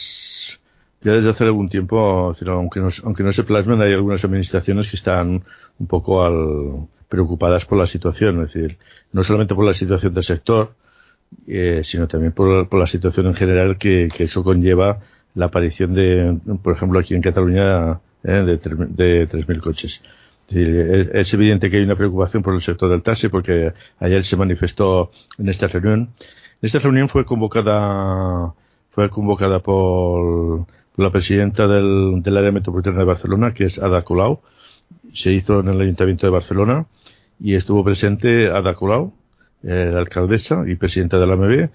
[1.05, 4.97] ya desde hace algún tiempo, aunque no, aunque no se plasmen, hay algunas administraciones que
[4.97, 5.45] están
[5.79, 8.79] un poco al, preocupadas por la situación, es decir,
[9.13, 10.75] no solamente por la situación del sector,
[11.47, 15.01] eh, sino también por, por, la situación en general que, eso conlleva
[15.35, 20.01] la aparición de, por ejemplo, aquí en Cataluña, eh, de, de 3.000 coches.
[20.49, 24.37] Es, es evidente que hay una preocupación por el sector del taxi porque ayer se
[24.37, 26.11] manifestó en esta reunión.
[26.63, 28.55] Esta reunión fue convocada,
[28.91, 34.41] fue convocada por la presidenta del, área metropolitana de Barcelona, que es Ada Colau.
[35.13, 36.87] Se hizo en el Ayuntamiento de Barcelona
[37.41, 39.13] y estuvo presente Ada Colau,
[39.63, 41.71] eh, la alcaldesa y presidenta de la AMB,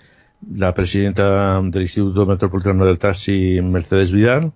[0.55, 4.53] la presidenta del Instituto Metropolitano del Taxi, Mercedes Vidal,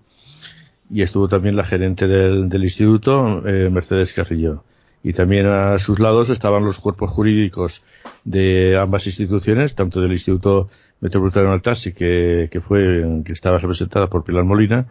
[0.89, 4.63] y estuvo también la gerente del, del instituto, eh, Mercedes Carrillo.
[5.03, 7.83] Y también a sus lados estaban los cuerpos jurídicos
[8.23, 10.69] de ambas instituciones, tanto del Instituto
[11.01, 14.87] Metropolitano del Taxi, que, que, fue, que estaba representada por Pilar Molina,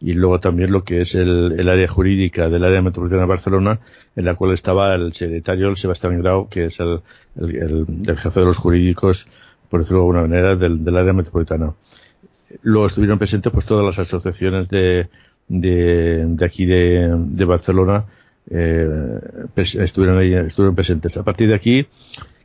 [0.00, 3.80] y luego también lo que es el, el área jurídica del área metropolitana de Barcelona,
[4.14, 7.00] en la cual estaba el secretario, Sebastián Grau, que es el,
[7.34, 9.26] el, jefe de los jurídicos,
[9.68, 11.72] por decirlo de alguna manera, del, del área metropolitana.
[12.62, 15.08] Luego estuvieron presentes pues todas las asociaciones de,
[15.48, 18.04] de, de aquí de, de Barcelona,
[18.50, 19.18] eh,
[19.56, 21.16] estuvieron ahí, estuvieron presentes.
[21.16, 21.86] A partir de aquí,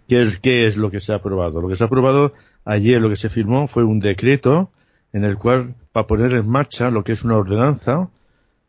[0.08, 1.62] ¿qué es, ¿qué es lo que se ha aprobado?
[1.62, 2.34] Lo que se ha aprobado
[2.66, 4.70] ayer lo que se firmó fue un decreto
[5.14, 8.10] en el cual para poner en marcha lo que es una ordenanza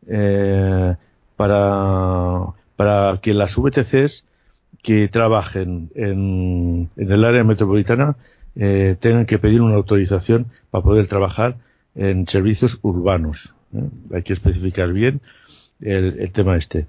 [0.07, 0.95] eh,
[1.35, 2.39] para,
[2.75, 4.25] para que las VTCs
[4.81, 8.17] que trabajen en, en el área metropolitana
[8.55, 11.55] eh, tengan que pedir una autorización para poder trabajar
[11.95, 13.53] en servicios urbanos.
[13.73, 13.89] ¿eh?
[14.13, 15.21] Hay que especificar bien
[15.79, 16.87] el, el tema este.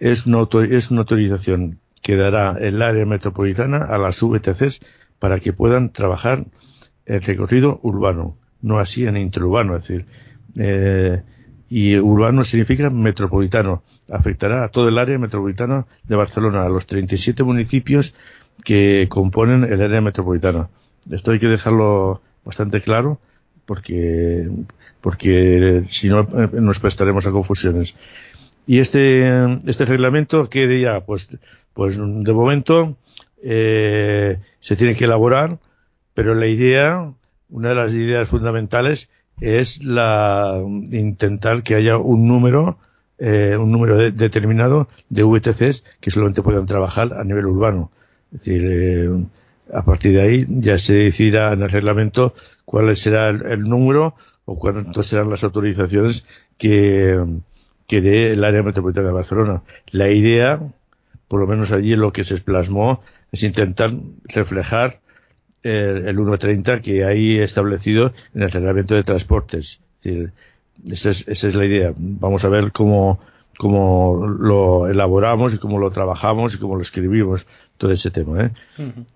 [0.00, 4.80] Es una, es una autorización que dará el área metropolitana a las VTCs
[5.18, 6.46] para que puedan trabajar
[7.06, 10.06] el recorrido urbano, no así en interurbano, es decir,
[10.56, 11.22] eh,
[11.70, 17.42] y urbano significa metropolitano, afectará a todo el área metropolitana de Barcelona, a los 37
[17.42, 18.14] municipios
[18.64, 20.68] que componen el área metropolitana.
[21.10, 23.20] Esto hay que dejarlo bastante claro
[23.66, 24.48] porque,
[25.00, 27.94] porque si no eh, nos prestaremos a confusiones.
[28.68, 29.26] Y este,
[29.66, 31.00] este reglamento, ¿qué diría?
[31.00, 31.26] Pues,
[31.72, 32.98] pues de momento
[33.42, 35.58] eh, se tiene que elaborar,
[36.12, 37.10] pero la idea,
[37.48, 39.08] una de las ideas fundamentales
[39.40, 42.76] es la intentar que haya un número
[43.18, 47.90] eh, un número determinado de VTCs que solamente puedan trabajar a nivel urbano.
[48.32, 49.10] Es decir, eh,
[49.72, 52.34] a partir de ahí ya se decidirá en el reglamento
[52.66, 56.24] cuál será el, número o cuántas serán las autorizaciones
[56.58, 57.18] que,
[57.88, 59.62] que dé el área metropolitana de Barcelona.
[59.90, 60.60] La idea,
[61.26, 63.92] por lo menos allí lo que se plasmó, es intentar
[64.26, 65.00] reflejar
[65.62, 69.80] el, el 1.30 que hay establecido en el reglamento de transportes.
[69.98, 70.32] Es decir,
[70.86, 71.92] esa es, esa es la idea.
[71.96, 73.18] Vamos a ver cómo,
[73.56, 77.46] cómo lo elaboramos y cómo lo trabajamos y cómo lo escribimos,
[77.78, 78.44] todo ese tema.
[78.44, 78.50] ¿eh?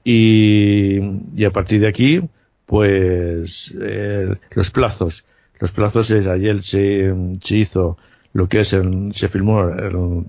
[0.02, 0.98] y,
[1.36, 2.20] y, a partir de aquí,
[2.64, 5.24] pues eh, los plazos.
[5.60, 7.96] Los plazos, ayer se, se hizo
[8.32, 10.26] lo que es, se firmó el,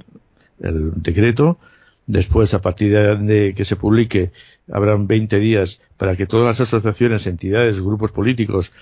[0.60, 1.58] el, decreto.
[2.06, 4.32] Después, a partir de que se publique,
[4.72, 8.74] habrán 20 días para que todas las asociaciones, entidades, grupos políticos,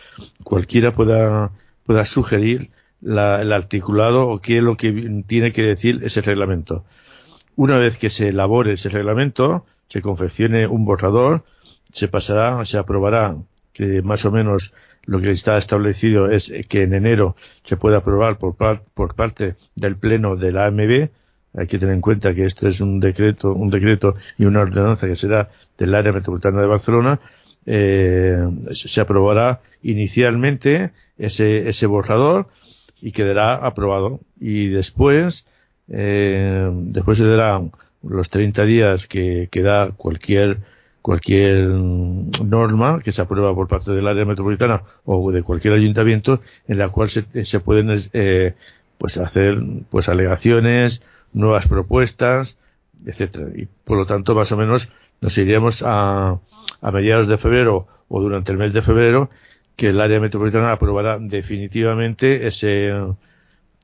[0.43, 1.51] cualquiera pueda
[1.85, 2.69] pueda sugerir
[3.01, 6.85] el articulado o qué es lo que tiene que decir ese reglamento.
[7.55, 11.43] Una vez que se elabore ese reglamento, se confeccione un borrador,
[11.91, 13.35] se pasará, se aprobará,
[13.73, 14.73] que más o menos
[15.05, 18.55] lo que está establecido es que en enero se pueda aprobar por,
[18.93, 21.09] por parte del Pleno de la AMB.
[21.53, 25.07] Hay que tener en cuenta que esto es un decreto, un decreto y una ordenanza
[25.07, 27.19] que será del área metropolitana de Barcelona
[27.65, 32.47] eh, se aprobará inicialmente ese, ese borrador
[33.01, 34.19] y quedará aprobado.
[34.39, 35.45] Y después,
[35.89, 37.71] eh, después se darán
[38.03, 40.57] los 30 días que, que da cualquier
[41.01, 46.77] cualquier norma que se aprueba por parte del área metropolitana o de cualquier ayuntamiento en
[46.77, 48.53] la cual se, se pueden eh,
[48.97, 51.01] pues hacer pues alegaciones
[51.33, 52.57] nuevas propuestas
[53.05, 53.47] etcétera.
[53.55, 56.39] Y por lo tanto más o menos nos iríamos a,
[56.81, 59.29] a mediados de febrero o durante el mes de febrero
[59.75, 62.91] que el área metropolitana aprobará definitivamente ese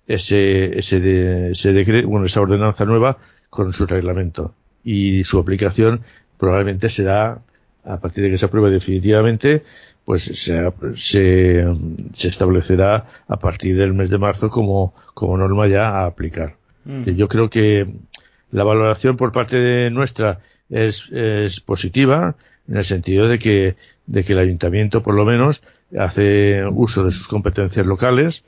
[0.07, 3.17] ese ese, ese decreto, bueno, esa ordenanza nueva
[3.49, 4.53] con su reglamento
[4.83, 6.01] y su aplicación
[6.37, 7.39] probablemente será
[7.83, 9.63] a partir de que se apruebe definitivamente
[10.07, 11.65] pues se, se,
[12.13, 16.55] se establecerá a partir del mes de marzo como, como norma ya a aplicar.
[16.85, 17.09] Mm.
[17.09, 17.87] Yo creo que
[18.49, 22.35] la valoración por parte de nuestra es, es positiva
[22.69, 25.61] en el sentido de que, de que el ayuntamiento, por lo menos,
[25.99, 28.45] hace uso de sus competencias locales,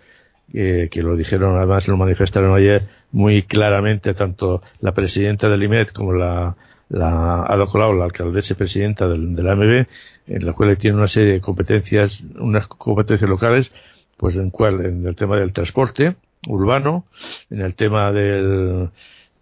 [0.53, 6.13] que lo dijeron, además lo manifestaron ayer muy claramente tanto la presidenta del IMED como
[6.13, 6.55] la,
[6.89, 9.87] la Ada Colau, la alcaldesa y presidenta del, la AMB,
[10.27, 13.71] en la cual tiene una serie de competencias, unas competencias locales,
[14.17, 16.15] pues en cual, en el tema del transporte
[16.47, 17.05] urbano,
[17.49, 18.89] en el tema del,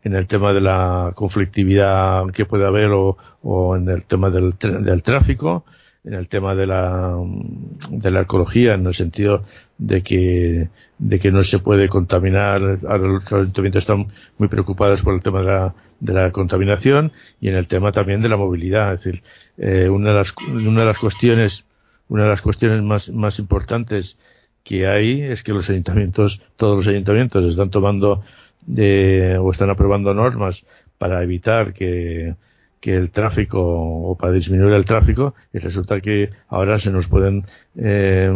[0.04, 4.54] en el tema de la conflictividad que puede haber o, o en el tema del,
[4.60, 5.66] del, tráfico,
[6.08, 7.17] en el tema de la,
[7.89, 9.43] de la ecología, en el sentido
[9.78, 12.80] de que, de que no se puede contaminar.
[12.88, 17.50] Ahora los ayuntamientos están muy preocupados por el tema de la, de la contaminación y
[17.50, 18.93] en el tema también de la movilidad.
[18.93, 19.22] Es decir,
[19.58, 21.65] eh, una, de las, una de las cuestiones,
[22.08, 24.17] una de las cuestiones más, más importantes
[24.63, 28.22] que hay es que los ayuntamientos, todos los ayuntamientos están tomando
[28.65, 30.63] de, o están aprobando normas
[30.98, 32.36] para evitar que,
[32.80, 37.46] que el tráfico o para disminuir el tráfico y resulta que ahora se nos pueden
[37.76, 38.32] eh,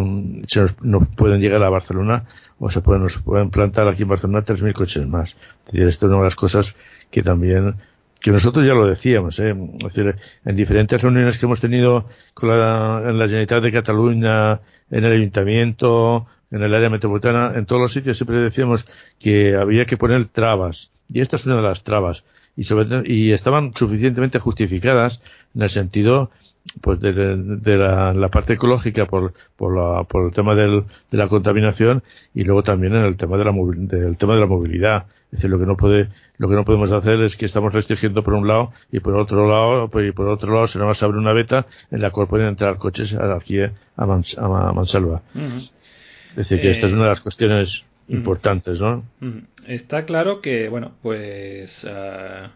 [0.47, 2.25] se nos, pueden llegar a Barcelona
[2.60, 6.06] o se pueden nos pueden plantar aquí en Barcelona 3.000 coches más es decir esto
[6.06, 6.75] es una de las cosas
[7.12, 7.75] que también
[8.19, 9.56] que nosotros ya lo decíamos ¿eh?
[9.80, 14.60] es decir, en diferentes reuniones que hemos tenido con la, en la Generalitat de Cataluña
[14.89, 18.86] en el Ayuntamiento en el área metropolitana, en todos los sitios siempre decíamos
[19.19, 20.91] que había que poner trabas.
[21.08, 22.23] Y esta es una de las trabas.
[22.55, 25.21] Y, sobre, y estaban suficientemente justificadas
[25.55, 26.32] en el sentido
[26.82, 31.17] pues de, de, la, la, parte ecológica por, por, la, por el tema del, de
[31.17, 32.03] la contaminación
[32.36, 35.49] y luego también en el tema de la del tema de la movilidad es decir
[35.49, 38.47] lo que no puede lo que no podemos hacer es que estamos restringiendo por un
[38.47, 41.65] lado y por otro lado pues, y por otro lado se nos abre una beta
[41.89, 45.23] en la cual pueden entrar coches aquí a, Mans, a Mansalva
[46.32, 47.84] es decir, que esta es una de las cuestiones.
[48.08, 49.06] Importantes, ¿no?
[49.20, 49.39] Mm.
[49.68, 51.84] Está claro que, bueno, pues.
[51.84, 52.49] Uh,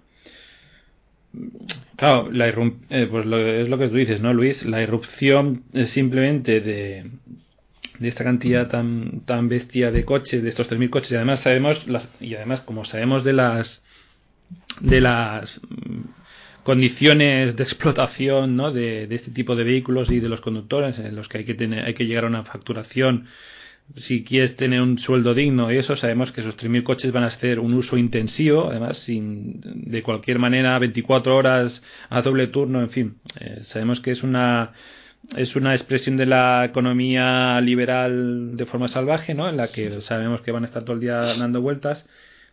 [1.95, 4.65] claro, la eh, pues lo, es lo que tú dices, ¿no, Luis?
[4.65, 7.11] La irrupción simplemente de,
[7.99, 11.87] de esta cantidad tan, tan bestia de coches, de estos 3.000 coches, y además sabemos,
[11.87, 13.83] las, y además como sabemos de las
[14.79, 15.59] de las
[16.63, 18.71] condiciones de explotación ¿no?
[18.71, 21.55] de, de, este tipo de vehículos y de los conductores en los que hay que
[21.55, 23.27] tener hay que llegar a una facturación
[23.95, 27.27] si quieres tener un sueldo digno y eso sabemos que esos 3.000 coches van a
[27.27, 32.89] hacer un uso intensivo además sin de cualquier manera 24 horas a doble turno en
[32.89, 33.15] fin.
[33.39, 34.73] Eh, sabemos que es una
[35.37, 40.41] es una expresión de la economía liberal de forma salvaje no en la que sabemos
[40.41, 42.05] que van a estar todo el día dando vueltas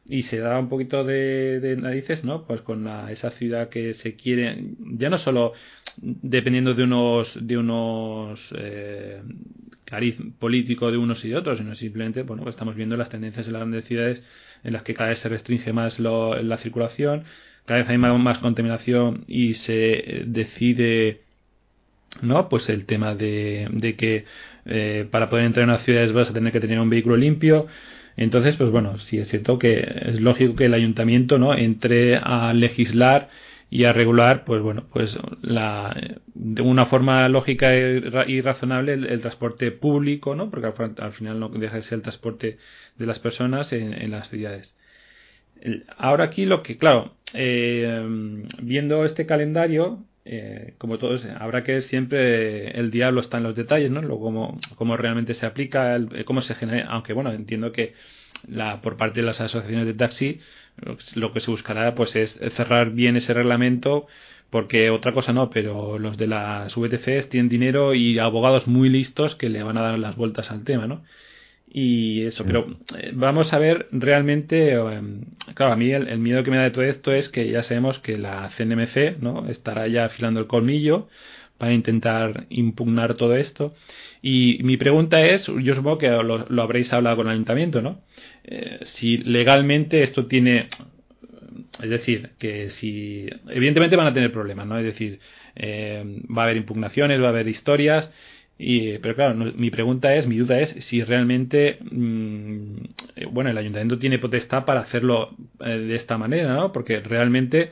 [0.05, 2.45] y se da un poquito de, narices, ¿no?
[2.45, 5.53] Pues con esa ciudad que se quiere, ya no solo
[5.97, 9.23] dependiendo de unos de unos eh,
[9.93, 13.47] cariz político de unos y de otros, sino simplemente, bueno, pues estamos viendo las tendencias
[13.47, 14.23] en las grandes ciudades
[14.65, 17.25] en las que cada vez se restringe más la circulación,
[17.67, 21.21] cada vez hay más, contaminación y se decide
[22.23, 22.49] ¿no?
[22.49, 24.25] Pues el tema de, de que
[24.65, 27.67] eh, para poder entrar en las ciudades vas a tener que tener un vehículo limpio,
[28.17, 32.55] entonces, pues bueno, sí es cierto que es lógico que el ayuntamiento no entre a
[32.55, 33.29] legislar
[33.73, 35.97] y a regular, pues bueno, pues la,
[36.35, 40.51] de una forma lógica y razonable el, transporte público, ¿no?
[40.51, 42.59] Porque al, final no deja de ser el transporte
[42.99, 44.75] de las personas en, las ciudades.
[45.97, 48.05] Ahora aquí lo que, claro, eh,
[48.61, 53.91] viendo este calendario, eh, como todos, habrá que siempre el diablo está en los detalles,
[53.91, 54.03] ¿no?
[54.03, 57.95] Lo, cómo, cómo realmente se aplica, el, cómo se genera, aunque bueno, entiendo que
[58.47, 60.41] la, por parte de las asociaciones de taxi
[61.15, 64.07] lo que se buscará pues es cerrar bien ese reglamento
[64.51, 69.35] porque otra cosa no, pero los de las VTCs tienen dinero y abogados muy listos
[69.35, 71.03] que le van a dar las vueltas al tema, ¿no?
[71.75, 72.67] y eso, pero
[72.99, 75.23] eh, vamos a ver realmente, em,
[75.55, 77.99] claro, a mí el, miedo que me da de todo esto es que ya sabemos
[77.99, 79.49] que la CNMC ¿no?
[79.49, 81.09] estará ya afilando el colmillo
[81.63, 83.73] para intentar impugnar todo esto.
[84.21, 88.01] Y mi pregunta es, yo supongo que lo, habréis hablado con el ayuntamiento, ¿no?
[88.43, 90.67] Eh, si legalmente esto tiene,
[91.81, 94.77] es decir, que si, evidentemente van a tener problemas, ¿no?
[94.77, 95.21] Es decir,
[95.55, 96.03] eh,
[96.37, 98.11] va a haber impugnaciones, va a haber historias
[98.59, 102.77] y, pero claro, mi pregunta es, mi duda es si realmente, mm,
[103.15, 106.73] eh, bueno, el ayuntamiento tiene potestad para hacerlo de esta manera, ¿no?
[106.73, 107.71] Porque realmente,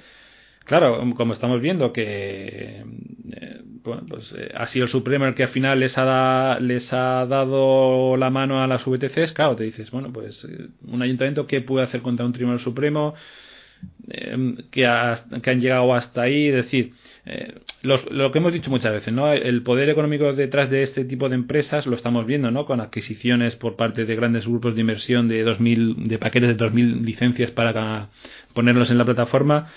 [0.65, 2.85] claro, como estamos viendo que,
[3.33, 7.27] eh, bueno, pues ha sido el Supremo el que al final les ha, les ha
[7.27, 10.47] dado la mano a las VTCs, claro, te dices, bueno, pues
[10.87, 13.15] un ayuntamiento, ¿qué puede hacer contra un Tribunal Supremo?
[14.71, 14.87] que,
[15.43, 16.93] que han llegado hasta ahí, es decir,
[17.27, 19.33] eh, lo que hemos dicho muchas veces, ¿no?
[19.33, 22.67] El poder económico detrás de este tipo de empresas lo estamos viendo, ¿no?
[22.67, 27.03] Con adquisiciones por parte de grandes grupos de inversión de 2000, de paquetes de 2.000
[27.03, 28.09] licencias para
[28.55, 29.69] ponerlos en la plataforma.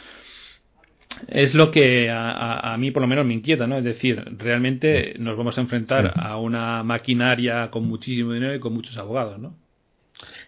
[1.28, 3.78] Es lo que a, mí por lo menos me inquieta, ¿no?
[3.78, 8.74] Es decir, realmente nos vamos a enfrentar a una maquinaria con muchísimo dinero y con
[8.74, 9.56] muchos abogados, ¿no?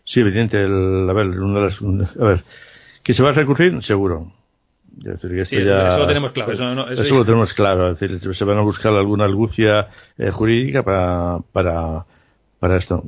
[0.04, 0.58] Sí, evidente.
[0.58, 1.28] a ver,
[2.20, 2.44] a ver,
[3.04, 4.32] que se va a recurrir, seguro
[5.04, 6.54] eso lo tenemos claro.
[6.90, 7.92] Eso, lo tenemos claro.
[7.92, 12.06] Es decir, se van a buscar alguna argucia eh, jurídica para, para,
[12.60, 13.04] para esto.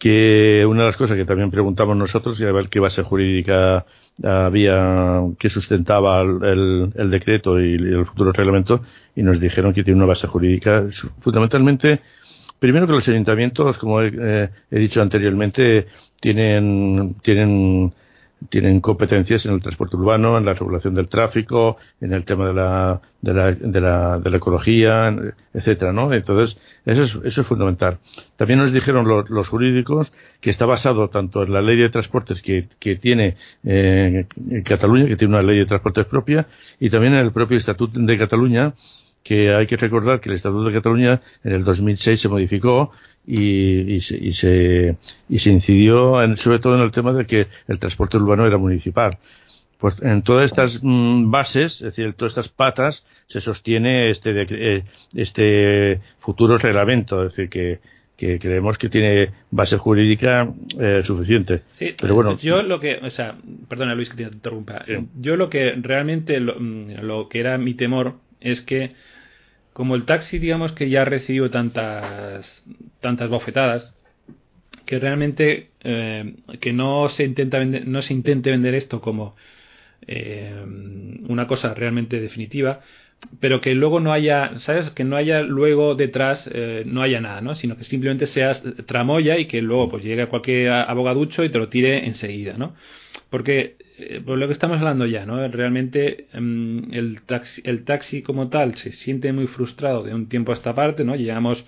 [0.00, 3.84] Que una de las cosas que también preguntamos nosotros era ver qué base jurídica
[4.24, 8.80] había que sustentaba el, el, decreto y el futuro reglamento
[9.14, 10.86] y nos dijeron que tiene una base jurídica.
[11.20, 12.00] Fundamentalmente
[12.58, 15.86] primero que los ayuntamientos como he, eh, he dicho anteriormente
[16.20, 17.92] tienen tienen
[18.48, 22.54] tienen competencias en el transporte urbano, en la regulación del tráfico, en el tema de
[22.54, 25.14] la, de la, de la, de la ecología,
[25.52, 26.12] etcétera, ¿no?
[26.12, 27.98] Entonces, eso es, eso es fundamental.
[28.36, 32.68] También nos dijeron los, jurídicos que está basado tanto en la ley de transportes que,
[32.78, 34.26] que tiene eh,
[34.64, 36.46] Cataluña, que tiene una ley de transportes propia,
[36.78, 38.74] y también en el propio Estatuto de Cataluña,
[39.22, 42.92] que hay que recordar que el Estatuto de Cataluña en el 2006 se modificó
[43.26, 44.96] y, y, se, y, se,
[45.28, 48.58] y se incidió en, sobre todo en el tema de que el transporte urbano era
[48.58, 49.18] municipal.
[49.78, 54.46] Pues en todas estas mm, bases, es decir, en todas estas patas, se sostiene este,
[54.50, 57.80] eh, este futuro reglamento, es decir, que,
[58.20, 61.62] que creemos que tiene base jurídica eh, suficiente.
[61.78, 62.36] Sí, pero bueno.
[62.36, 64.84] Yo lo que, o sea, perdona Luis que te interrumpa.
[65.18, 68.92] Yo lo que realmente lo, mm, lo, que era mi temor es que
[69.72, 72.62] como el taxi digamos que ya ha recibido tantas
[73.00, 73.94] tantas bofetadas
[74.86, 79.36] que realmente eh, que no se intenta no se intente vender esto como
[80.06, 80.64] eh,
[81.28, 82.80] una cosa realmente definitiva
[83.38, 87.40] pero que luego no haya sabes que no haya luego detrás eh, no haya nada
[87.40, 91.58] no sino que simplemente seas tramoya y que luego pues llegue cualquier abogaducho y te
[91.58, 92.74] lo tire enseguida no
[93.28, 93.76] porque
[94.24, 95.46] por lo que estamos hablando ya, ¿no?
[95.48, 100.52] Realmente em, el, taxi, el taxi como tal se siente muy frustrado de un tiempo
[100.52, 101.16] a esta parte, ¿no?
[101.16, 101.64] Llegamos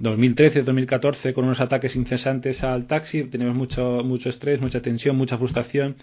[0.00, 5.38] 2013, 2014 con unos ataques incesantes al taxi, tenemos mucho, mucho estrés, mucha tensión, mucha
[5.38, 5.96] frustración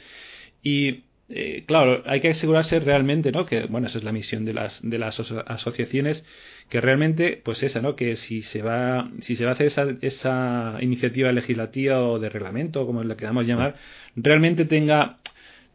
[0.62, 3.46] y eh, claro, hay que asegurarse realmente, ¿no?
[3.46, 6.24] Que, bueno, esa es la misión de las, de las asociaciones,
[6.70, 7.96] que realmente, pues esa, ¿no?
[7.96, 12.30] Que si se va, si se va a hacer esa, esa iniciativa legislativa o de
[12.30, 13.76] reglamento, como la queramos llamar,
[14.16, 15.18] realmente tenga,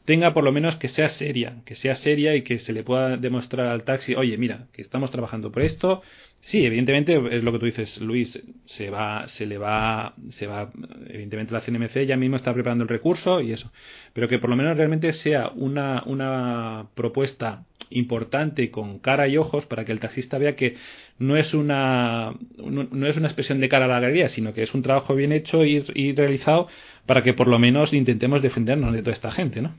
[0.09, 3.19] tenga por lo menos que sea seria, que sea seria y que se le pueda
[3.19, 6.01] demostrar al taxi, oye, mira, que estamos trabajando por esto,
[6.41, 10.71] Sí, evidentemente es lo que tú dices, Luis, se va, se le va, se va,
[11.09, 13.73] evidentemente la CNMC ya mismo está preparando el recurso y eso,
[14.13, 19.67] pero que por lo menos realmente sea una, una propuesta importante con cara y ojos
[19.67, 20.77] para que el taxista vea que
[21.19, 24.75] no es una, no, es una expresión de cara a la galería, sino que es
[24.75, 26.69] un trabajo bien hecho y, y realizado
[27.05, 29.75] para que por lo menos intentemos defendernos de toda esta gente, ¿no?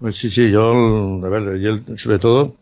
[0.00, 0.72] Pues sí, sí, yo,
[1.24, 2.56] a ver, yo sobre todo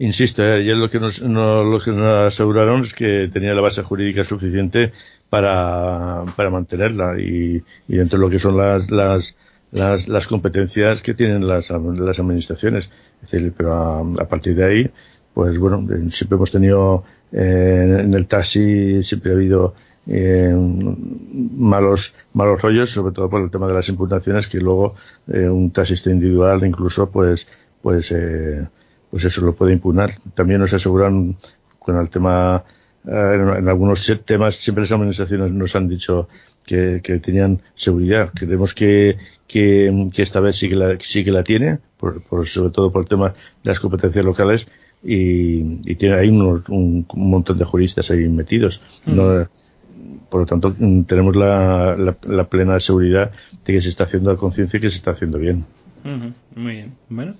[0.00, 3.82] Insisto, eh, ayer lo que, nos, lo que nos aseguraron es que tenía la base
[3.82, 4.92] jurídica suficiente
[5.28, 9.36] para, para mantenerla y, y dentro de lo que son las, las,
[9.72, 12.88] las, las competencias que tienen las, las administraciones.
[13.22, 13.74] Es decir, pero
[14.18, 14.90] a, partir de ahí,
[15.34, 19.74] pues bueno, siempre hemos tenido eh, en el taxi, siempre ha habido
[20.06, 24.94] eh, malos malos rollos, sobre todo por el tema de las imputaciones, que luego
[25.28, 27.46] eh, un taxista individual incluso pues
[27.82, 28.66] pues eh,
[29.10, 30.14] pues eso lo puede impugnar.
[30.34, 31.36] También nos aseguran
[31.78, 32.64] con el tema,
[33.06, 36.28] eh, en, algunos temas, siempre las administraciones nos han dicho
[36.64, 38.30] que, tenían seguridad.
[38.34, 39.16] Creemos que,
[39.48, 43.08] que, esta vez sí que la, sí que la tiene, por, sobre todo por el
[43.08, 43.34] tema de
[43.64, 44.68] las competencias locales,
[45.02, 48.80] y, tiene ahí un, montón de juristas ahí metidos.
[50.28, 50.74] Por lo tanto,
[51.06, 53.32] tenemos la, la, plena seguridad
[53.64, 55.64] de que se está haciendo a conciencia y que se está haciendo bien.
[56.54, 56.94] Muy bien.
[57.08, 57.34] Bueno,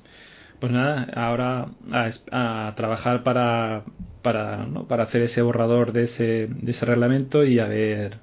[0.59, 3.85] pues nada, ahora a, trabajar para,
[4.23, 4.87] para, ¿no?
[4.87, 8.19] para hacer ese borrador de ese, de ese reglamento y a ver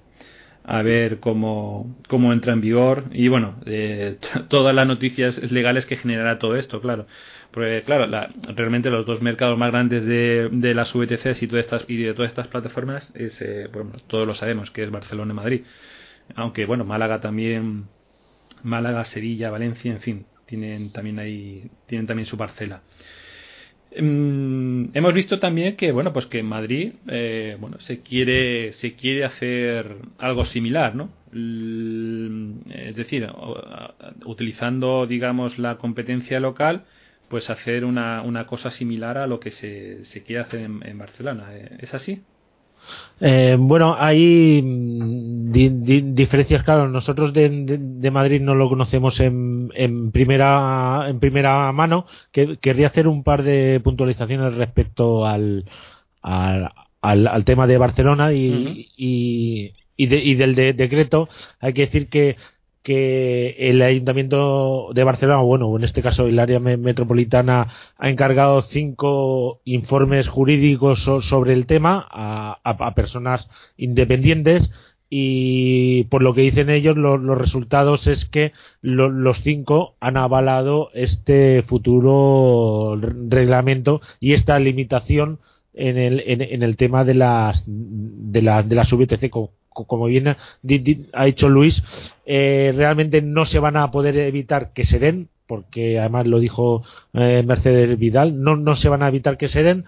[0.68, 4.18] a ver cómo, cómo entra en vigor y bueno, eh,
[4.50, 7.08] todas las noticias legales que generará todo esto, claro.
[7.58, 11.86] Porque claro, la, realmente los dos mercados más grandes de, las VTCs y, todas estas,
[11.88, 15.36] y de todas estas plataformas, es, eh, bueno, todos lo sabemos, que es Barcelona y
[15.36, 15.62] Madrid.
[16.36, 17.86] Aunque bueno, Málaga también,
[18.62, 22.84] Málaga, Sevilla, Valencia, en fin, tienen también ahí tienen también su parcela
[23.99, 28.93] mm, hemos visto también que bueno pues que en Madrid eh, bueno se quiere se
[28.93, 31.10] quiere hacer algo similar no
[32.70, 33.28] es decir
[34.26, 36.86] utilizando digamos la competencia local
[37.30, 41.54] pues hacer una, una cosa similar a lo que se, se quiere hacer en Barcelona
[41.80, 42.24] es así
[43.20, 45.52] eh, bueno, hay mm,
[46.14, 46.88] diferencias, claro.
[46.88, 52.06] Nosotros de, Madrid no lo conocemos en, en, primera en primera mano.
[52.32, 55.66] Que, querría hacer un par de puntualizaciones respecto al,
[56.22, 56.72] al,
[57.02, 61.28] al, tema de Barcelona y, y, y, del decreto.
[61.60, 62.36] Hay que decir que
[62.88, 67.68] que el Ayuntamiento de Barcelona, bueno, en este caso el área metropolitana,
[67.98, 74.72] ha encargado cinco informes jurídicos sobre el tema a, personas independientes
[75.10, 81.64] y por lo que dicen ellos los resultados es que los cinco han avalado este
[81.64, 85.40] futuro reglamento y esta limitación
[85.74, 88.94] en el, en, el tema de las de, la, de las
[89.86, 90.36] como bien
[91.14, 91.84] ha dicho Luis,
[92.26, 96.84] eh, realmente no se van a poder evitar que se den, porque además lo dijo
[97.14, 99.86] eh, Mercedes Vidal, no, no se van a evitar que se den.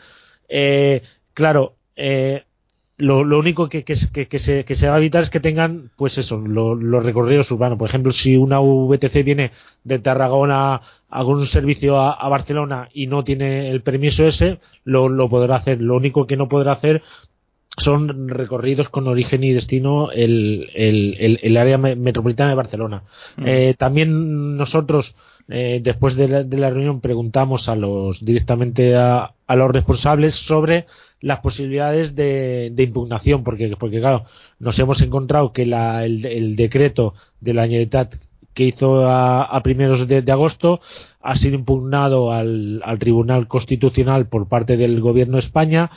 [0.48, 1.02] Eh,
[1.34, 1.76] claro,
[3.00, 3.94] lo, lo, único que, que,
[4.28, 7.78] que, se, que, se, va a evitar es que tengan, pues eso, los recorridos urbanos.
[7.78, 9.52] Por ejemplo, si una VTC viene
[9.86, 15.08] de Tarragona a algún servicio a, a, Barcelona y no tiene el permiso ese, lo,
[15.08, 15.82] lo podrá hacer.
[15.82, 17.02] Lo único que no podrá hacer
[17.80, 23.04] son recorridos con origen y destino el, el, el, área metropolitana de Barcelona.
[23.38, 23.44] Mm.
[23.46, 25.16] Eh, también nosotros,
[25.48, 30.36] eh, después de la, de la, reunión, preguntamos a los directamente a, a, los responsables
[30.36, 30.86] sobre
[31.22, 34.26] las posibilidades de, de, impugnación, porque, porque claro,
[34.60, 38.16] nos hemos encontrado que la, el, el decreto de la Generalitat
[38.54, 40.82] que hizo a, a primeros de, de, agosto
[41.22, 45.92] ha sido impugnado al, al Tribunal Constitucional por parte del Gobierno de España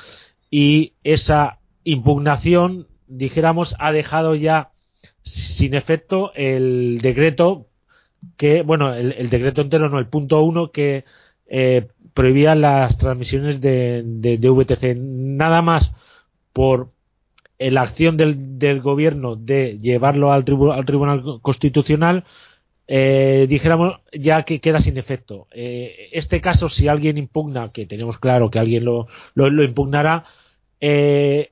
[0.51, 4.71] y esa impugnación, dijéramos, ha dejado ya
[5.23, 7.67] sin efecto el decreto
[8.37, 11.05] que, bueno, el, decreto entero, no, el punto uno que
[11.47, 14.97] eh, prohibía las transmisiones de, de, VTC.
[14.97, 15.93] Nada más
[16.53, 16.91] por
[17.59, 22.25] la acción del, gobierno de llevarlo al, al Tribunal Constitucional,
[22.89, 25.47] eh, dijéramos ya que queda sin efecto.
[25.53, 30.25] Eh, este caso, si alguien impugna, que tenemos claro que alguien lo, lo, impugnará,
[30.81, 31.52] eh,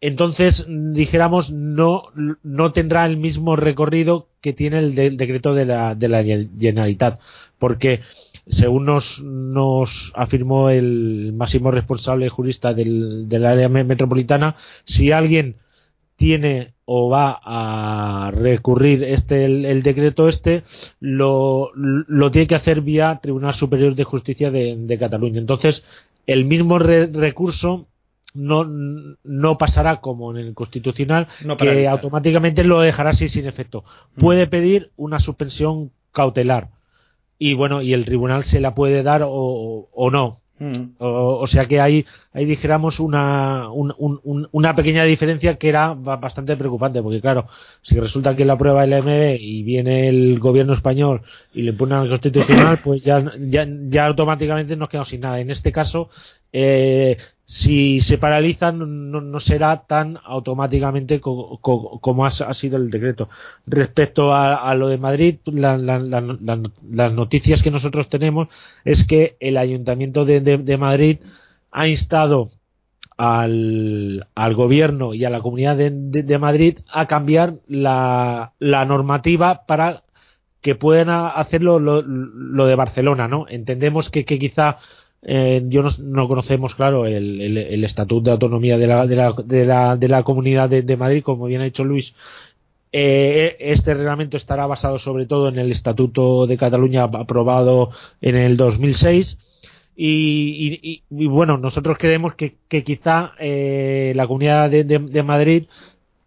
[0.00, 2.04] entonces dijéramos no,
[2.42, 7.20] no tendrá el mismo recorrido que tiene el decreto de la, de la Generalitat,
[7.58, 8.00] porque
[8.46, 15.56] según nos, nos afirmó el máximo responsable jurista del, del área metropolitana, si alguien
[16.16, 20.64] tiene o va a recurrir este el, decreto este
[20.98, 25.38] lo, lo, tiene que hacer vía Tribunal Superior de Justicia de, Cataluña.
[25.38, 25.82] Entonces
[26.26, 27.86] el mismo recurso
[28.34, 31.28] no, no pasará como en el constitucional
[31.58, 33.84] que automáticamente lo dejará así sin efecto
[34.16, 34.20] mm.
[34.20, 36.68] puede pedir una suspensión cautelar
[37.38, 40.96] y bueno y el tribunal se la puede dar o, o no Mm.
[40.98, 42.04] O, sea que ahí,
[42.34, 47.46] ahí dijéramos una, una pequeña diferencia que era bastante preocupante, porque claro,
[47.80, 51.22] si resulta que la prueba el MB y viene el gobierno español
[51.54, 55.40] y le pone al constitucional, pues ya, ya, ya automáticamente nos quedamos sin nada.
[55.40, 56.10] En este caso,
[56.52, 57.16] eh,
[57.50, 63.28] si se paralizan no, será tan automáticamente como ha, sido el decreto.
[63.66, 68.46] Respecto a, lo de Madrid, las noticias que nosotros tenemos
[68.84, 71.18] es que el Ayuntamiento de, Madrid
[71.72, 72.50] ha instado
[73.16, 74.24] al,
[74.54, 80.04] gobierno y a la comunidad de, Madrid a cambiar la, normativa para
[80.60, 83.46] que puedan hacerlo lo, lo, de Barcelona, ¿no?
[83.48, 84.76] Entendemos que quizá
[85.22, 89.66] eh, yo no, conocemos, claro, el, el, estatuto de autonomía de la, de la, de
[89.66, 92.14] la, de la Comunidad de, Madrid, como bien ha dicho Luis.
[92.92, 97.90] Eh, este reglamento estará basado sobre todo en el Estatuto de Cataluña aprobado
[98.20, 99.38] en el 2006.
[99.96, 105.64] Y, y, bueno, nosotros creemos que, quizá eh, la Comunidad de, de Madrid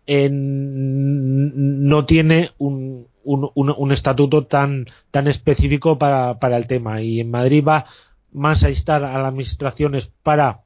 [0.06, 7.02] no tiene un, un, un, estatuto tan, tan específico para, para el tema.
[7.02, 7.86] Y en Madrid va
[8.34, 10.62] más a instar a las administraciones para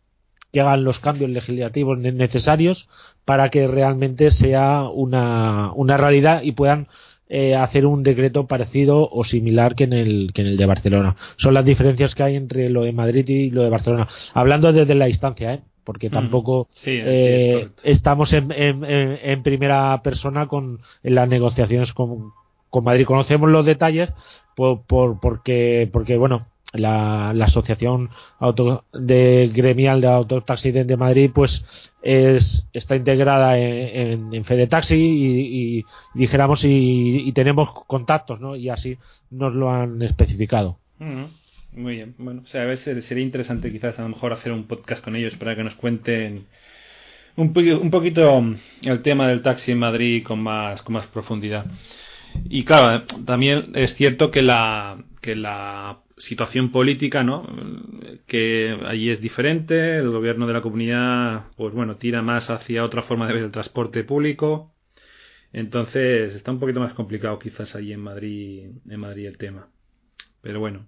[0.52, 2.88] que hagan los cambios legislativos necesarios
[3.26, 6.88] para que realmente sea una, una realidad y puedan
[7.30, 11.18] eh, hacer un decreto parecido o similar que en el que en el de Barcelona.
[11.36, 14.08] Son las diferencias que hay entre lo de Madrid y lo de Barcelona.
[14.34, 15.62] Hablando desde la distancia, ¿eh?
[15.84, 22.32] porque tampoco eh, estamos en, en, primera persona con en las negociaciones con,
[22.70, 23.06] con Madrid.
[23.06, 24.10] Conocemos los detalles
[24.56, 28.10] por, por, porque, porque bueno, la, asociación
[28.40, 31.64] auto, de gremial de autotaxi de, Madrid pues
[32.02, 38.56] es, está integrada en, en, Fede Taxi y, dijéramos y, tenemos contactos ¿no?
[38.56, 38.98] y así
[39.32, 40.78] nos lo han especificado.
[41.74, 42.16] Muy bien.
[42.18, 45.64] Bueno o sería interesante quizás a lo mejor hacer un podcast con ellos para que
[45.64, 46.46] nos cuenten
[47.36, 48.44] un, un poquito
[48.82, 51.66] el tema del taxi en Madrid con más con más profundidad.
[52.50, 57.48] Y claro también es cierto que la que la situación política, ¿no?
[58.26, 63.04] Que allí es diferente, el gobierno de la comunidad, pues bueno, tira más hacia otra
[63.04, 64.74] forma de ver el transporte público.
[65.54, 69.70] Entonces está un poquito más complicado quizás allí en Madrid, en Madrid el tema.
[70.42, 70.88] Pero bueno.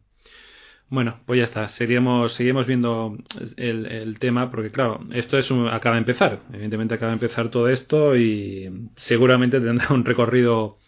[0.89, 1.69] Bueno, pues ya está.
[1.69, 3.15] Seguiremos, seguiremos viendo
[3.57, 6.41] el, el tema porque claro, esto es acaba de empezar.
[6.51, 10.79] Evidentemente acaba de empezar todo esto y seguramente tendrá un recorrido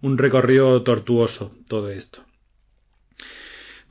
[0.00, 2.24] un recorrido tortuoso todo esto.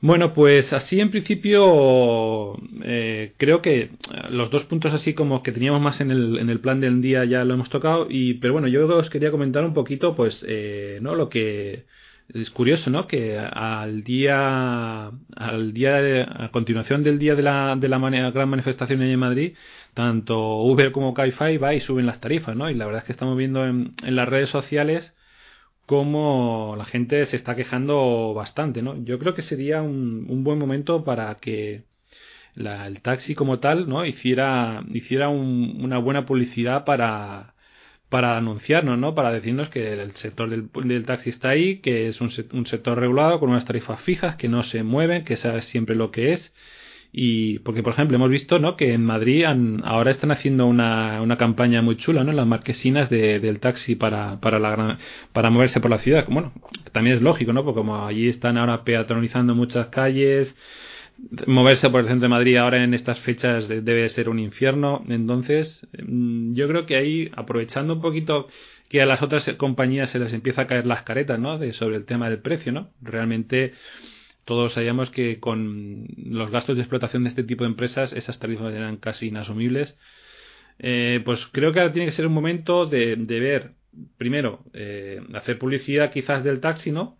[0.02, 3.90] Bueno, pues así en principio eh, creo que
[4.30, 7.24] los dos puntos así como que teníamos más en el, en el plan del día
[7.24, 10.98] ya lo hemos tocado y pero bueno yo os quería comentar un poquito pues eh,
[11.02, 11.84] no lo que
[12.34, 17.76] es curioso no que al día al día de, a continuación del día de la
[17.76, 17.98] de la
[18.32, 19.54] gran manifestación en Madrid
[19.94, 23.12] tanto Uber como Cabify va y suben las tarifas no y la verdad es que
[23.12, 25.14] estamos viendo en, en las redes sociales
[25.86, 29.02] como la gente se está quejando bastante, ¿no?
[29.04, 31.84] Yo creo que sería un, un buen momento para que
[32.54, 34.04] la, el taxi como tal, ¿no?
[34.04, 37.54] Hiciera, hiciera una buena publicidad para,
[38.10, 39.14] anunciarnos, ¿no?
[39.14, 42.98] Para decirnos que el sector del, del taxi está ahí, que es un, un, sector
[42.98, 46.54] regulado con unas tarifas fijas, que no se mueven, que sabe siempre lo que es
[47.14, 48.74] y porque, por ejemplo, hemos visto ¿no?
[48.74, 49.44] que en Madrid
[49.84, 52.32] ahora están haciendo una, una campaña muy chula, ¿no?
[52.32, 54.98] Las marquesinas de, del taxi para, para, la,
[55.34, 56.26] para moverse por la ciudad.
[56.30, 56.52] Bueno,
[56.92, 57.64] también es lógico, ¿no?
[57.64, 60.56] Porque como allí están ahora peatonalizando muchas calles,
[61.46, 65.04] moverse por el centro de Madrid ahora en estas fechas debe ser un infierno.
[65.06, 68.48] Entonces, mm, yo creo que ahí, aprovechando un poquito
[68.88, 71.58] que a las otras compañías se les empieza a caer las caretas, ¿no?
[71.58, 72.90] De, sobre el tema del precio, ¿no?
[73.02, 73.72] Realmente
[74.44, 78.74] todos sabíamos que con los gastos de explotación de este tipo de empresas esas tarifas
[78.74, 79.96] eran casi inasumibles.
[80.78, 83.74] Eh, pues creo que ahora tiene que ser un momento de, ver,
[84.18, 87.18] primero, eh, hacer publicidad quizás del taxi, ¿no?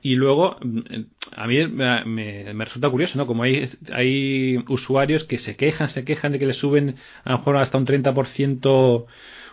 [0.00, 0.58] Y luego,
[1.34, 3.26] a mí me, me, resulta curioso, ¿no?
[3.26, 7.38] Como hay, hay usuarios que se quejan, se quejan de que le suben a lo
[7.38, 9.06] mejor hasta un 30%,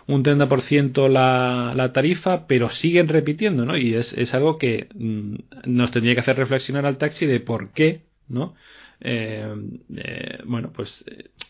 [0.06, 3.76] un 30% la, tarifa, pero siguen repitiendo, ¿no?
[3.76, 5.34] Y es, es algo que mm,
[5.66, 8.54] nos tendría que hacer reflexionar al taxi de por qué, ¿no?
[9.00, 9.54] Eh,
[9.94, 11.04] eh, bueno, pues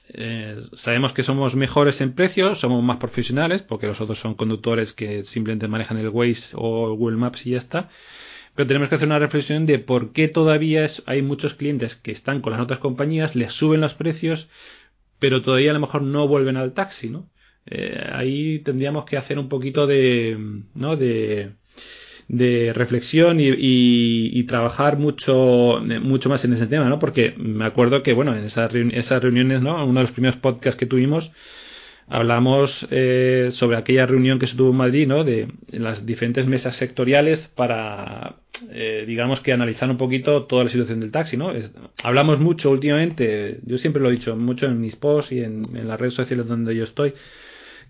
[0.08, 4.92] eh, sabemos que somos mejores en precios, somos más profesionales, porque los otros son conductores
[4.92, 7.88] que simplemente manejan el Waze o el Google Maps y ya está.
[8.54, 12.40] Pero tenemos que hacer una reflexión de por qué todavía hay muchos clientes que están
[12.40, 14.48] con las otras compañías, les suben los precios,
[15.18, 17.28] pero todavía a lo mejor no vuelven al taxi, ¿no?
[18.12, 20.36] Ahí tendríamos que hacer un poquito de,
[20.74, 20.96] ¿no?
[20.96, 21.50] de,
[22.28, 26.98] de reflexión y, trabajar mucho, mucho más en ese tema, ¿no?
[26.98, 29.84] Porque me acuerdo que, bueno, en esas, esas reuniones, ¿no?
[29.84, 31.30] Uno de los primeros podcasts que tuvimos,
[32.08, 35.24] hablamos eh, sobre aquella reunión que se tuvo en Madrid, ¿no?
[35.24, 38.36] De las diferentes mesas sectoriales para,
[38.72, 41.52] eh, digamos que analizar un poquito toda la situación del taxi, ¿no?
[42.02, 45.98] hablamos mucho últimamente, yo siempre lo he dicho, mucho en mis posts y en las
[45.98, 47.14] redes sociales donde yo estoy,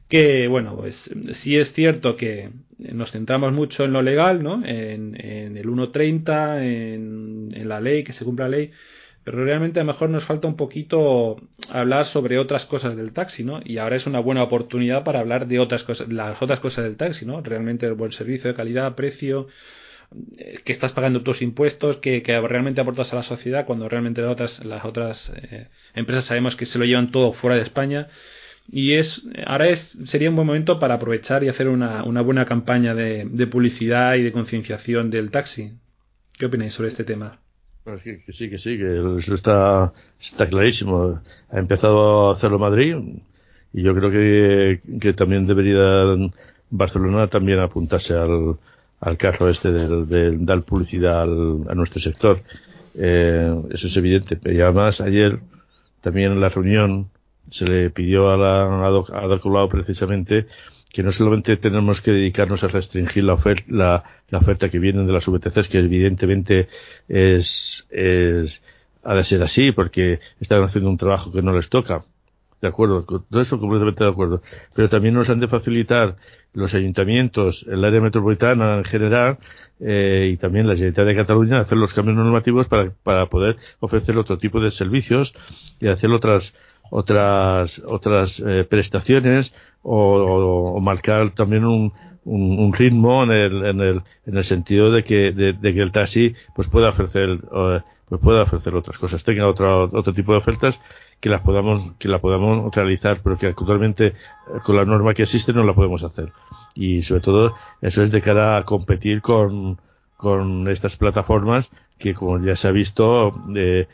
[0.09, 4.65] que bueno, pues sí es cierto que nos centramos mucho en lo legal, ¿no?
[4.65, 8.71] En, en el 1.30, en, en la ley, que se cumpla la ley,
[9.25, 11.37] pero realmente a lo mejor nos falta un poquito
[11.69, 13.61] hablar sobre otras cosas del taxi, ¿no?
[13.65, 16.97] Y ahora es una buena oportunidad para hablar de otras cosas, las otras cosas del
[16.97, 17.41] taxi, ¿no?
[17.41, 19.49] Realmente el buen servicio de calidad, precio,
[20.39, 24.23] eh, que estás pagando tus impuestos, que, que, realmente aportas a la sociedad, cuando realmente
[24.23, 28.07] las otras, las otras eh, empresas sabemos que se lo llevan todo fuera de España
[28.71, 32.45] y es ahora es sería un buen momento para aprovechar y hacer una, una buena
[32.45, 35.73] campaña de, de, publicidad y de concienciación del taxi.
[36.33, 37.39] ¿Qué opináis sobre este tema?
[38.03, 41.21] que, sí, que sí, que eso está, está clarísimo.
[41.51, 42.97] Ha empezado a hacerlo Madrid
[43.73, 46.05] y yo creo que, que también debería
[46.71, 48.57] Barcelona también apuntarse al,
[49.01, 52.43] al carro este de, dar publicidad a nuestro sector.
[52.95, 54.39] Eh, eso es evidente.
[54.53, 55.39] Y además ayer
[56.01, 57.09] también en la reunión
[57.51, 60.47] se le pidió a la a precisamente
[60.93, 65.13] que no solamente tenemos que dedicarnos a restringir la oferta, la, oferta que viene de
[65.13, 66.69] las VTCs, que evidentemente
[67.07, 67.87] es,
[69.05, 72.05] ha de ser así, porque están haciendo un trabajo que no les toca.
[72.63, 74.41] De acuerdo, todo eso completamente de acuerdo.
[74.75, 76.17] Pero también nos han de facilitar
[76.55, 79.37] los ayuntamientos, el área metropolitana en general,
[79.79, 84.17] eh, y también la Generalitat de Cataluña, hacer los cambios normativos para, para poder ofrecer
[84.17, 85.35] otro tipo de servicios
[85.79, 86.55] y hacer otras,
[86.91, 91.93] otras otras eh, prestaciones o, marcar también un,
[92.25, 96.35] un, ritmo en el, en el, en el sentido de que, de, que el taxi
[96.57, 97.39] pues pueda ofrecer
[98.09, 100.81] pues pueda ofrecer otras cosas tenga otro, otro tipo de ofertas
[101.21, 104.15] que las podamos que la podamos realizar pero que actualmente eh,
[104.65, 106.33] con la norma que existe no la podemos hacer.
[106.75, 109.79] Y sobre todo eso es de cara a competir con
[110.17, 113.87] con estas plataformas que como ya se ha visto eh,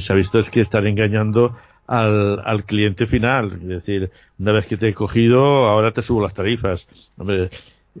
[0.00, 1.54] se ha visto es que están engañando
[1.88, 3.54] al, al cliente final.
[3.54, 6.86] Es decir, una vez que te he cogido, ahora te subo las tarifas.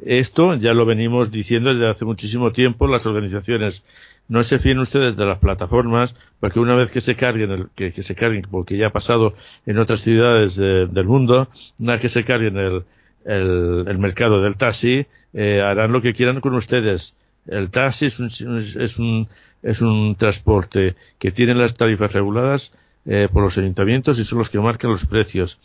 [0.04, 3.82] Esto ya lo venimos diciendo desde hace muchísimo tiempo las organizaciones.
[4.28, 7.92] No se fíen ustedes de las plataformas, porque una vez que se carguen, el, que,
[7.92, 9.34] que, se carguen, porque ya ha pasado
[9.66, 12.82] en otras ciudades del mundo, una vez que se carguen el,
[13.24, 17.16] el, el mercado del taxi, eh, harán lo que quieran con ustedes.
[17.46, 19.28] El taxi es un, es un,
[19.62, 22.70] es un transporte que tiene las tarifas reguladas
[23.08, 25.58] eh, por los ayuntamientos y son los que marcan los precios.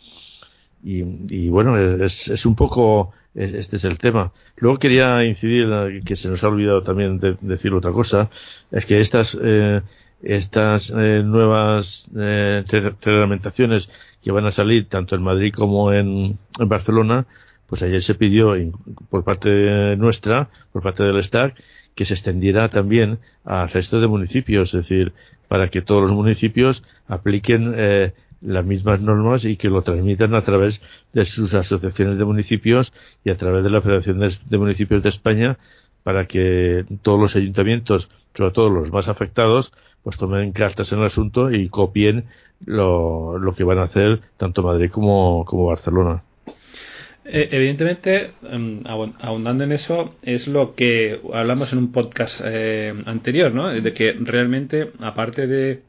[0.82, 4.32] Y, y bueno, es, es, un poco, este es el tema.
[4.56, 8.30] Luego quería incidir, que se nos ha olvidado también de, decir otra cosa,
[8.70, 9.82] es que estas, eh,
[10.22, 12.64] estas eh, nuevas eh,
[13.02, 13.90] reglamentaciones
[14.22, 17.26] que van a salir tanto en Madrid como en, en Barcelona,
[17.66, 18.54] pues ayer se pidió
[19.10, 21.54] por parte nuestra, por parte del STAC,
[21.94, 25.12] que se extendiera también al resto de municipios, es decir,
[25.48, 30.42] para que todos los municipios apliquen eh, las mismas normas y que lo transmitan a
[30.42, 30.80] través
[31.12, 32.92] de sus asociaciones de municipios
[33.24, 35.58] y a través de la Federación de, Municipios de España
[36.02, 39.72] para que todos los ayuntamientos, sobre todo los más afectados,
[40.02, 42.26] pues tomen cartas en el asunto y copien
[42.66, 46.22] lo, que van a hacer tanto Madrid como Barcelona.
[47.26, 53.52] Eh, evidentemente, em, ahondando en eso, es lo que hablamos en un podcast eh, anterior,
[53.54, 53.68] ¿no?
[53.68, 55.82] De que realmente, aparte de,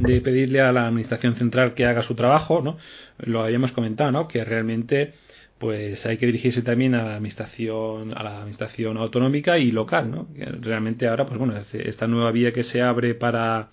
[0.00, 2.78] de pedirle a la Administración Central que haga su trabajo, ¿no?
[3.18, 4.26] Lo habíamos comentado, ¿no?
[4.26, 5.14] Que realmente
[5.58, 10.28] pues hay que dirigirse también a la administración a la administración autonómica y local no
[10.60, 13.70] realmente ahora pues bueno esta nueva vía que se abre para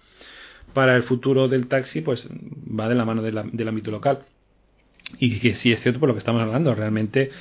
[0.73, 4.25] para el futuro del taxi pues va de la mano del ámbito local
[5.19, 7.31] y que sí es cierto por lo que estamos hablando, realmente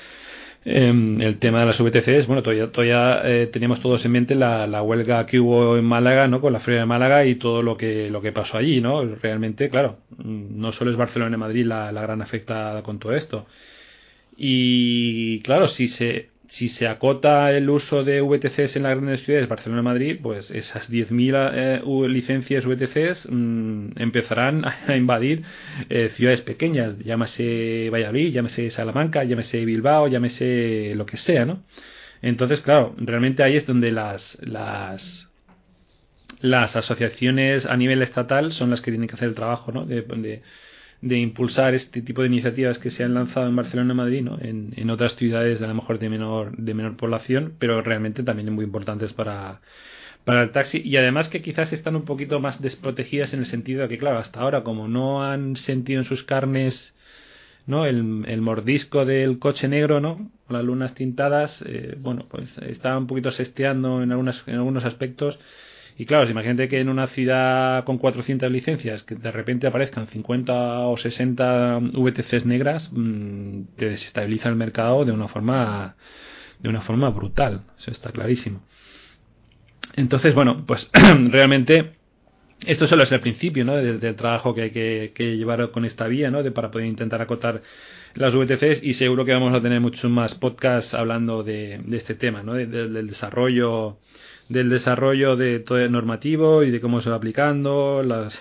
[0.67, 4.67] Em, el tema de las VTCs, bueno, todavía, todavía eh, teníamos todos en mente la,
[4.67, 6.41] la, huelga que hubo en Málaga, ¿no?
[6.41, 9.05] Con la Feria de Málaga y todo lo que, lo que pasó allí, ¿no?
[9.05, 13.47] Realmente, claro, no solo es Barcelona y Madrid la, la gran afectada con todo esto.
[14.37, 19.49] Y claro, si se, si se acota el uso de VTCs en las grandes ciudades,
[19.49, 25.43] Barcelona y Madrid, pues esas 10.000 eh, licencias VTCs mm, empezarán a invadir
[25.91, 31.65] eh, ciudades pequeñas, llámese Valladolid, llámese Salamanca, llámese Bilbao, llámese lo que sea, ¿no?
[32.23, 35.29] Entonces, claro, realmente ahí es donde las, las,
[36.39, 39.87] las asociaciones a nivel estatal son las que tienen que hacer el trabajo, ¿no?
[39.87, 40.03] de
[41.13, 44.39] impulsar este tipo de iniciativas que se han lanzado en Barcelona y Madrid, ¿no?
[44.41, 48.53] en, en, otras ciudades a lo mejor de menor, de menor población, pero realmente también
[48.53, 49.61] muy importantes para,
[50.25, 53.83] para el taxi y además que quizás están un poquito más desprotegidas en el sentido
[53.83, 56.95] de que, claro, hasta ahora como no han sentido en sus carnes
[57.67, 57.87] ¿no?
[57.87, 60.31] el, el mordisco del coche negro, ¿no?
[60.49, 65.39] las lunas tintadas, eh, bueno, pues está un poquito sesteando en, algunas, en algunos aspectos
[65.97, 70.81] y claro, imagínate que en una ciudad con 400 licencias, que de repente aparezcan 50
[70.89, 75.97] o 60 VTCs negras, mm, te desestabiliza el mercado de una forma
[76.59, 77.63] de una forma brutal.
[77.79, 78.63] Eso está clarísimo.
[79.97, 80.91] Entonces, bueno, pues
[81.31, 81.93] realmente
[82.67, 83.77] esto solo es el principio ¿no?
[83.77, 86.43] del, trabajo que hay que, llevar con esta vía ¿no?
[86.43, 87.63] de, para poder intentar acotar
[88.15, 92.43] las VTCs y seguro que vamos a tener muchos más podcasts hablando de, este tema,
[92.43, 92.55] ¿no?
[92.55, 93.99] del desarrollo
[94.49, 98.39] del desarrollo de todo el normativo y de cómo se va aplicando, las,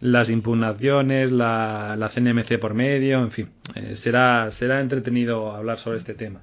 [0.00, 5.98] las impugnaciones, la, la CNMC por medio, en fin, eh, será, será entretenido hablar sobre
[5.98, 6.42] este tema.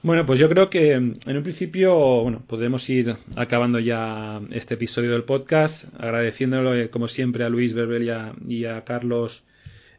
[0.00, 5.10] Bueno, pues yo creo que en un principio, bueno, podemos ir acabando ya este episodio
[5.10, 8.08] del podcast, agradeciéndolo como siempre a Luis Berbel
[8.46, 9.42] y a Carlos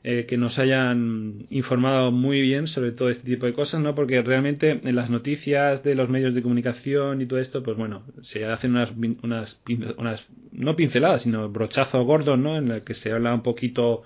[0.01, 3.95] eh, que nos hayan informado muy bien sobre todo este tipo de cosas, ¿no?
[3.95, 8.03] Porque realmente en las noticias de los medios de comunicación y todo esto, pues bueno,
[8.21, 8.91] se hacen unas,
[9.23, 9.59] unas,
[9.97, 12.57] unas no pinceladas, sino brochazos gordos, ¿no?
[12.57, 14.03] En el que se habla un poquito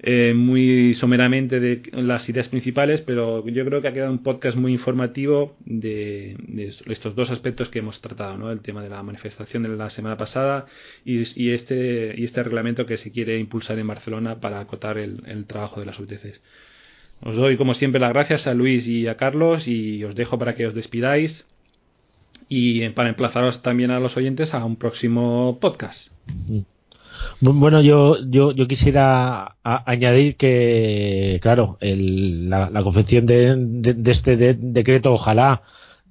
[0.00, 4.56] eh, muy someramente de las ideas principales, pero yo creo que ha quedado un podcast
[4.56, 6.36] muy informativo de,
[6.86, 8.52] estos dos aspectos que hemos tratado, ¿no?
[8.52, 10.66] El tema de la manifestación de la semana pasada
[11.04, 15.80] y, este y este reglamento que se quiere impulsar en Barcelona para acotar el, trabajo
[15.80, 16.40] de las UTCs.
[17.20, 20.54] Os doy, como siempre, las gracias a Luis y a Carlos y os dejo para
[20.54, 21.44] que os despidáis
[22.48, 26.08] y para emplazaros también a los oyentes a un próximo podcast.
[26.26, 26.77] Mm.
[27.40, 35.62] Bueno, yo, yo, yo quisiera añadir que, claro, la, confección de, este decreto, ojalá,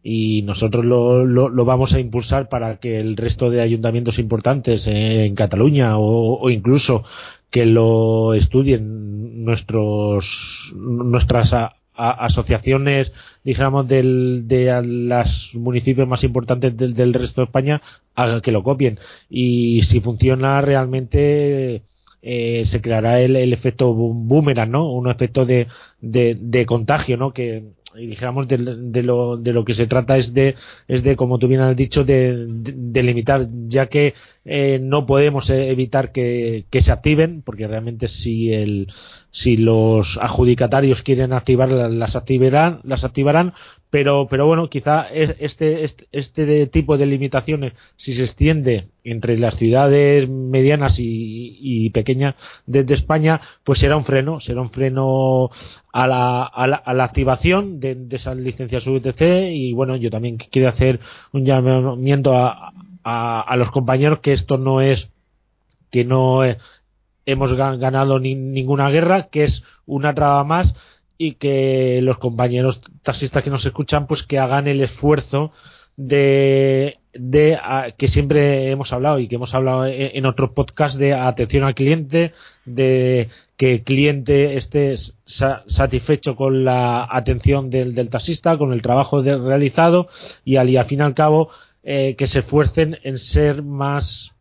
[0.01, 5.35] y nosotros lo, lo, vamos a impulsar para que el resto de ayuntamientos importantes en
[5.35, 7.03] Cataluña o, incluso
[7.51, 11.53] que lo estudien nuestros nuestras
[11.97, 13.11] asociaciones,
[13.43, 17.81] dijéramos, del, de los municipios más importantes del, resto de España,
[18.15, 18.99] haga que lo copien.
[19.29, 21.83] Y si funciona realmente,
[22.21, 24.91] eh, se creará el, el, efecto boomerang, ¿no?
[24.91, 25.67] Un efecto de,
[26.01, 27.33] de, contagio, ¿no?
[27.33, 27.63] Que,
[28.05, 28.57] dijéramos de,
[29.03, 30.55] lo, de lo que se trata es de,
[30.87, 34.13] es de como tú bien has dicho, de, de limitar, ya que
[34.45, 38.87] eh, no podemos evitar que, que, se activen, porque realmente si el,
[39.37, 43.53] si los adjudicatarios quieren activar las activarán, las activarán,
[43.91, 49.55] pero, pero bueno, quizá este, este, este tipo de limitaciones, si se extiende entre las
[49.55, 52.33] ciudades medianas y, pequeñas
[52.65, 55.51] de, España, pues será un freno, será un freno
[55.93, 59.21] a la, a la, a la activación de, de, esas licencias UTC
[59.51, 60.99] y bueno, yo también quiero hacer
[61.31, 62.73] un llamamiento a,
[63.03, 65.11] a, a los compañeros que esto no es
[65.91, 66.43] que no
[67.27, 70.73] hemos ganado ni, ninguna guerra, que es una traba más
[71.19, 75.51] y que los compañeros taxistas que nos escuchan pues que hagan el esfuerzo
[75.97, 77.59] de, de
[77.97, 82.33] que siempre hemos hablado y que hemos hablado en, otros podcasts de atención al cliente,
[82.65, 89.21] de que el cliente esté satisfecho con la atención del, del taxista, con el trabajo
[89.21, 90.07] realizado
[90.45, 91.49] y al, y al fin y al cabo
[91.83, 94.33] eh, que se esfuercen en ser más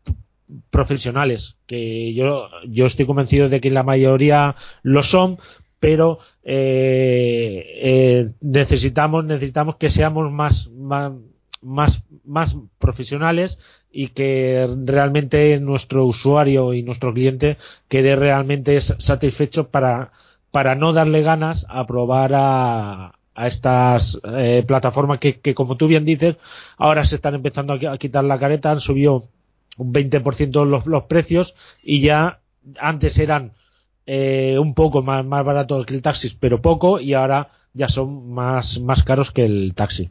[0.69, 5.37] profesionales, que yo, yo estoy convencido de que la mayoría lo son,
[5.79, 11.13] pero eh, eh, necesitamos necesitamos que seamos más, más
[11.61, 13.57] más más profesionales
[13.91, 20.11] y que realmente nuestro usuario y nuestro cliente quede realmente satisfecho para
[20.51, 26.05] para no darle ganas a probar a, estas eh, plataformas que, que, como tú bien
[26.05, 26.37] dices
[26.77, 29.25] ahora se están empezando a, quitar la careta han subido
[29.77, 32.39] un 20% los, los precios y ya
[32.79, 33.53] antes eran
[34.05, 38.31] eh, un poco más, más barato que el taxi, pero poco, y ahora ya son
[38.33, 40.09] más, más caros que el taxi.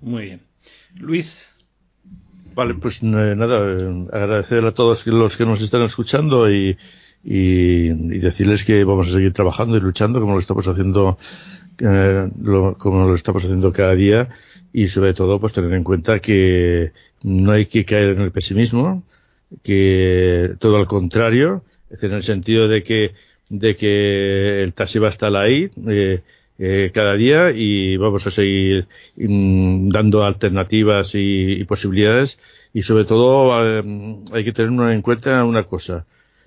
[0.00, 0.40] Muy bien.
[0.96, 1.46] Luis.
[2.54, 3.56] Vale, pues nada,
[4.12, 6.76] agradecer a todos los que nos están escuchando y,
[7.24, 7.88] y,
[8.18, 11.18] decirles que vamos a seguir trabajando y luchando como lo estamos haciendo
[11.78, 12.28] eh,
[12.78, 14.28] como lo estamos haciendo cada día
[14.72, 16.92] y sobre todo pues tener en cuenta que
[17.22, 19.02] no hay que caer en el pesimismo
[19.62, 23.12] que todo al contrario es en el sentido de que
[23.48, 26.22] de que el taxi va a estar ahí eh,
[26.58, 32.38] eh, cada día y vamos a seguir mm, dando alternativas y, posibilidades
[32.74, 33.54] y sobre todo
[34.32, 36.06] hay que tener en cuenta una cosa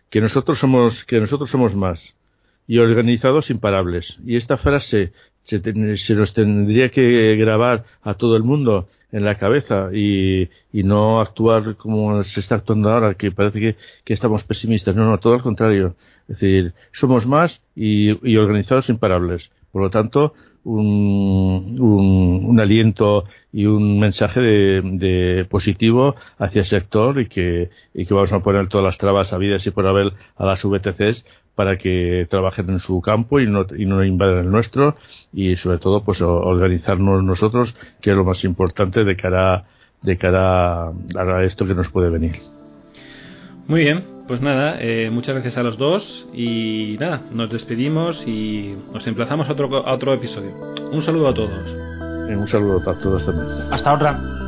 [0.09, 2.13] que nosotros somos que nosotros somos más
[2.67, 4.17] y organizados imparables.
[4.25, 5.11] Y esta frase
[5.43, 10.83] se, se, nos tendría que grabar a todo el mundo en la cabeza y, y,
[10.83, 13.75] no actuar como se está actuando ahora, que parece que,
[14.05, 14.95] que, estamos pesimistas.
[14.95, 15.95] No, no, todo al contrario.
[16.29, 19.51] Es decir, somos más y, y organizados imparables.
[19.71, 27.19] Por lo tanto, un, un, aliento y un mensaje de, de, positivo hacia el sector
[27.19, 30.45] y que, y que vamos a poner todas las trabas habidas y por haber a
[30.45, 34.95] las VTCs para que trabajen en su campo y no, y no invadan el nuestro
[35.33, 39.65] y sobre todo pues organizarnos nosotros que es lo más importante de cara
[40.01, 42.37] de cara a esto que nos puede venir.
[43.67, 48.77] Muy bien pues nada eh, muchas gracias a los dos y nada nos despedimos y
[48.93, 50.51] nos emplazamos a otro a otro episodio.
[50.89, 51.69] Un saludo a todos.
[52.29, 53.49] Un saludo a todos también.
[53.73, 54.40] Hasta otra